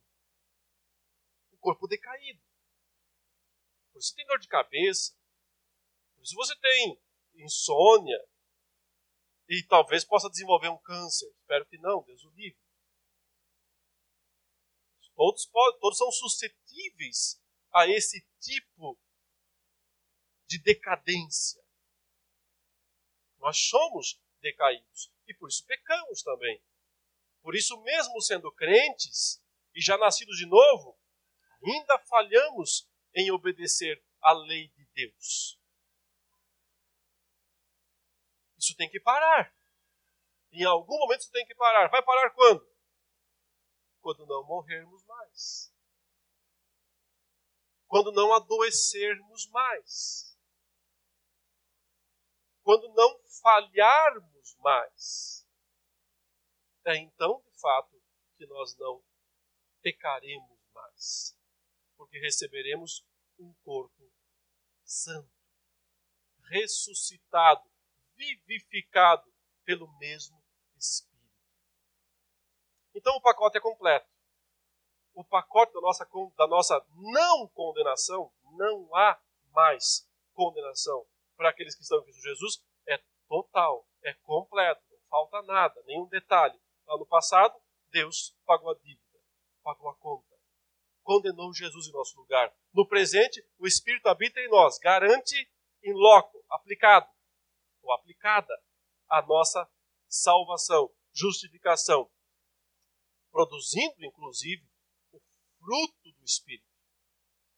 [1.54, 2.42] Um corpo decaído.
[3.94, 5.16] Por isso tem dor de cabeça.
[6.16, 7.02] Por isso você tem
[7.36, 8.20] insônia.
[9.48, 11.34] E talvez possa desenvolver um câncer.
[11.40, 12.60] Espero que não, Deus o livre.
[15.16, 17.42] Todos, todos são suscetíveis
[17.74, 19.00] a esse tipo
[20.48, 21.64] de decadência.
[23.38, 26.64] Nós somos decaídos e por isso pecamos também.
[27.42, 29.42] Por isso, mesmo sendo crentes
[29.74, 31.00] e já nascidos de novo,
[31.64, 35.60] ainda falhamos em obedecer à lei de Deus.
[38.58, 39.56] Isso tem que parar.
[40.52, 41.88] Em algum momento isso tem que parar.
[41.90, 42.68] Vai parar quando?
[44.02, 45.74] Quando não morrermos mais.
[47.88, 50.35] Quando não adoecermos mais.
[52.66, 55.48] Quando não falharmos mais.
[56.84, 58.02] É então, de fato,
[58.36, 59.06] que nós não
[59.84, 61.38] pecaremos mais.
[61.96, 63.06] Porque receberemos
[63.38, 64.12] um corpo
[64.84, 65.32] santo,
[66.50, 67.70] ressuscitado,
[68.16, 69.32] vivificado
[69.64, 70.44] pelo mesmo
[70.76, 71.14] Espírito.
[72.96, 74.10] Então o pacote é completo.
[75.14, 81.82] O pacote da nossa, da nossa não condenação, não há mais condenação para aqueles que
[81.82, 86.60] estão em Cristo Jesus, é total, é completo, não falta nada, nenhum detalhe.
[86.88, 87.56] Lá no passado,
[87.90, 89.20] Deus pagou a dívida,
[89.64, 90.36] pagou a conta,
[91.04, 92.54] condenou Jesus em nosso lugar.
[92.74, 95.50] No presente, o Espírito habita em nós, garante
[95.84, 97.10] em loco, aplicado
[97.82, 98.54] ou aplicada
[99.08, 99.70] a nossa
[100.08, 102.10] salvação, justificação,
[103.32, 104.68] produzindo inclusive
[105.12, 105.20] o
[105.60, 106.66] fruto do Espírito.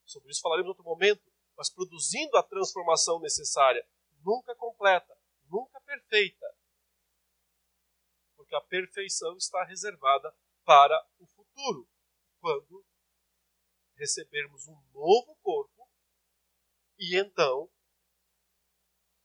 [0.05, 1.21] Sobre isso falaremos em outro momento,
[1.57, 3.85] mas produzindo a transformação necessária,
[4.23, 5.17] nunca completa,
[5.49, 6.45] nunca perfeita,
[8.35, 10.33] porque a perfeição está reservada
[10.63, 11.89] para o futuro,
[12.39, 12.85] quando
[13.95, 15.89] recebermos um novo corpo
[16.99, 17.69] e então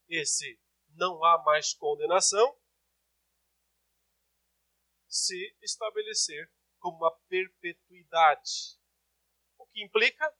[0.08, 0.58] esse
[0.90, 2.58] não há mais condenação
[5.08, 8.78] se estabelecer como uma perpetuidade.
[9.58, 10.34] O que implica,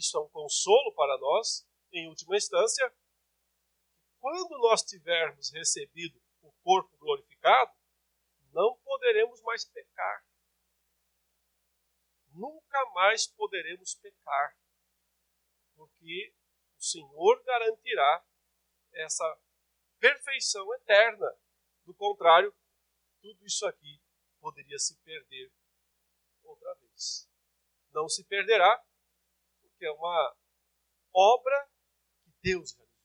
[0.00, 2.92] isso é um consolo para nós, em última instância,
[4.18, 7.72] quando nós tivermos recebido o corpo glorificado,
[8.52, 10.26] não poderemos mais pecar.
[12.32, 14.56] Nunca mais poderemos pecar,
[15.74, 16.34] porque
[16.76, 18.24] o Senhor garantirá
[18.92, 19.40] essa
[19.98, 21.26] perfeição eterna.
[21.84, 22.54] Do contrário,
[23.20, 24.00] tudo isso aqui
[24.40, 25.52] poderia se perder
[26.42, 27.28] outra vez.
[27.90, 28.82] Não se perderá,
[29.80, 30.36] porque é uma
[31.14, 31.70] obra
[32.22, 33.00] que Deus realizou.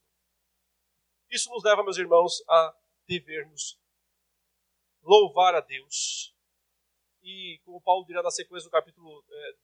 [1.32, 3.80] Isso nos leva, meus irmãos, a devermos
[5.02, 6.36] louvar a Deus.
[7.22, 9.56] E, como Paulo dirá na sequência do capítulo é,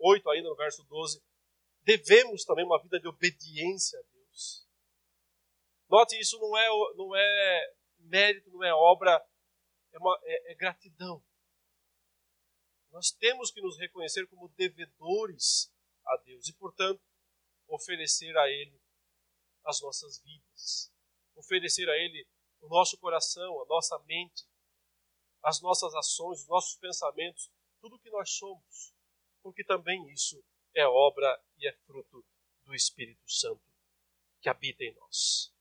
[0.00, 1.22] 8, ainda no verso 12,
[1.82, 4.68] devemos também uma vida de obediência a Deus.
[5.88, 9.24] Note, isso não é, não é mérito, não é obra,
[9.92, 11.24] é, uma, é, é gratidão.
[12.90, 15.72] Nós temos que nos reconhecer como devedores
[16.06, 17.00] a Deus e, portanto,
[17.68, 18.80] oferecer a Ele
[19.64, 20.92] as nossas vidas,
[21.34, 22.26] oferecer a Ele
[22.60, 24.44] o nosso coração, a nossa mente,
[25.42, 27.50] as nossas ações, os nossos pensamentos,
[27.80, 28.94] tudo o que nós somos,
[29.42, 30.42] porque também isso
[30.74, 32.24] é obra e é fruto
[32.64, 33.62] do Espírito Santo
[34.40, 35.56] que habita em nós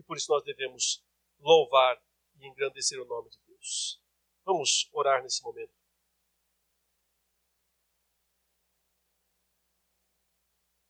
[0.00, 1.04] e por isso nós devemos
[1.38, 2.02] louvar
[2.36, 4.00] e engrandecer o nome de Deus.
[4.44, 5.72] Vamos orar nesse momento.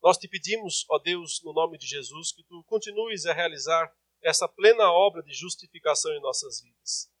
[0.01, 4.47] Nós te pedimos, ó Deus, no nome de Jesus, que tu continues a realizar essa
[4.47, 7.11] plena obra de justificação em nossas vidas.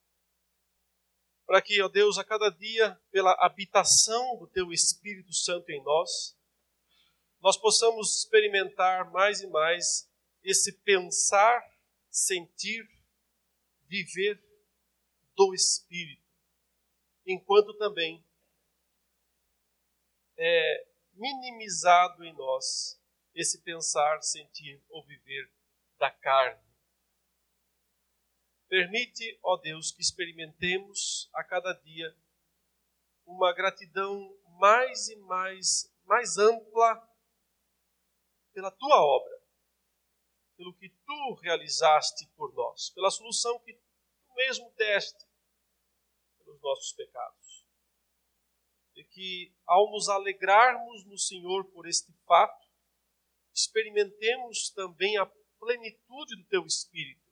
[1.45, 6.35] Para que, ó Deus, a cada dia, pela habitação do teu Espírito Santo em nós,
[7.39, 10.09] nós possamos experimentar mais e mais
[10.43, 11.63] esse pensar
[12.09, 12.83] sentir,
[13.87, 14.41] viver
[15.35, 16.25] do Espírito,
[17.25, 18.23] enquanto também
[20.37, 22.99] é minimizado em nós
[23.33, 25.51] esse pensar, sentir ou viver
[25.97, 26.61] da carne.
[28.67, 32.15] Permite, ó Deus, que experimentemos a cada dia
[33.25, 37.09] uma gratidão mais e mais, mais ampla
[38.53, 39.41] pela tua obra,
[40.57, 43.91] pelo que tu realizaste por nós, pela solução que tu
[44.35, 45.25] mesmo deste
[46.39, 47.50] pelos nossos pecados.
[49.01, 52.69] E que, ao nos alegrarmos no Senhor por este fato,
[53.51, 55.25] experimentemos também a
[55.59, 57.27] plenitude do teu Espírito,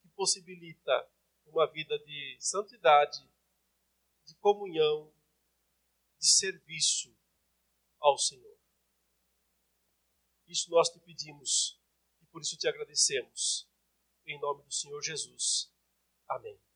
[0.00, 1.10] que possibilita
[1.46, 3.28] uma vida de santidade,
[4.24, 5.12] de comunhão,
[6.16, 7.12] de serviço
[7.98, 8.56] ao Senhor.
[10.46, 11.76] Isso nós te pedimos
[12.22, 13.68] e por isso te agradecemos.
[14.24, 15.72] Em nome do Senhor Jesus.
[16.28, 16.67] Amém.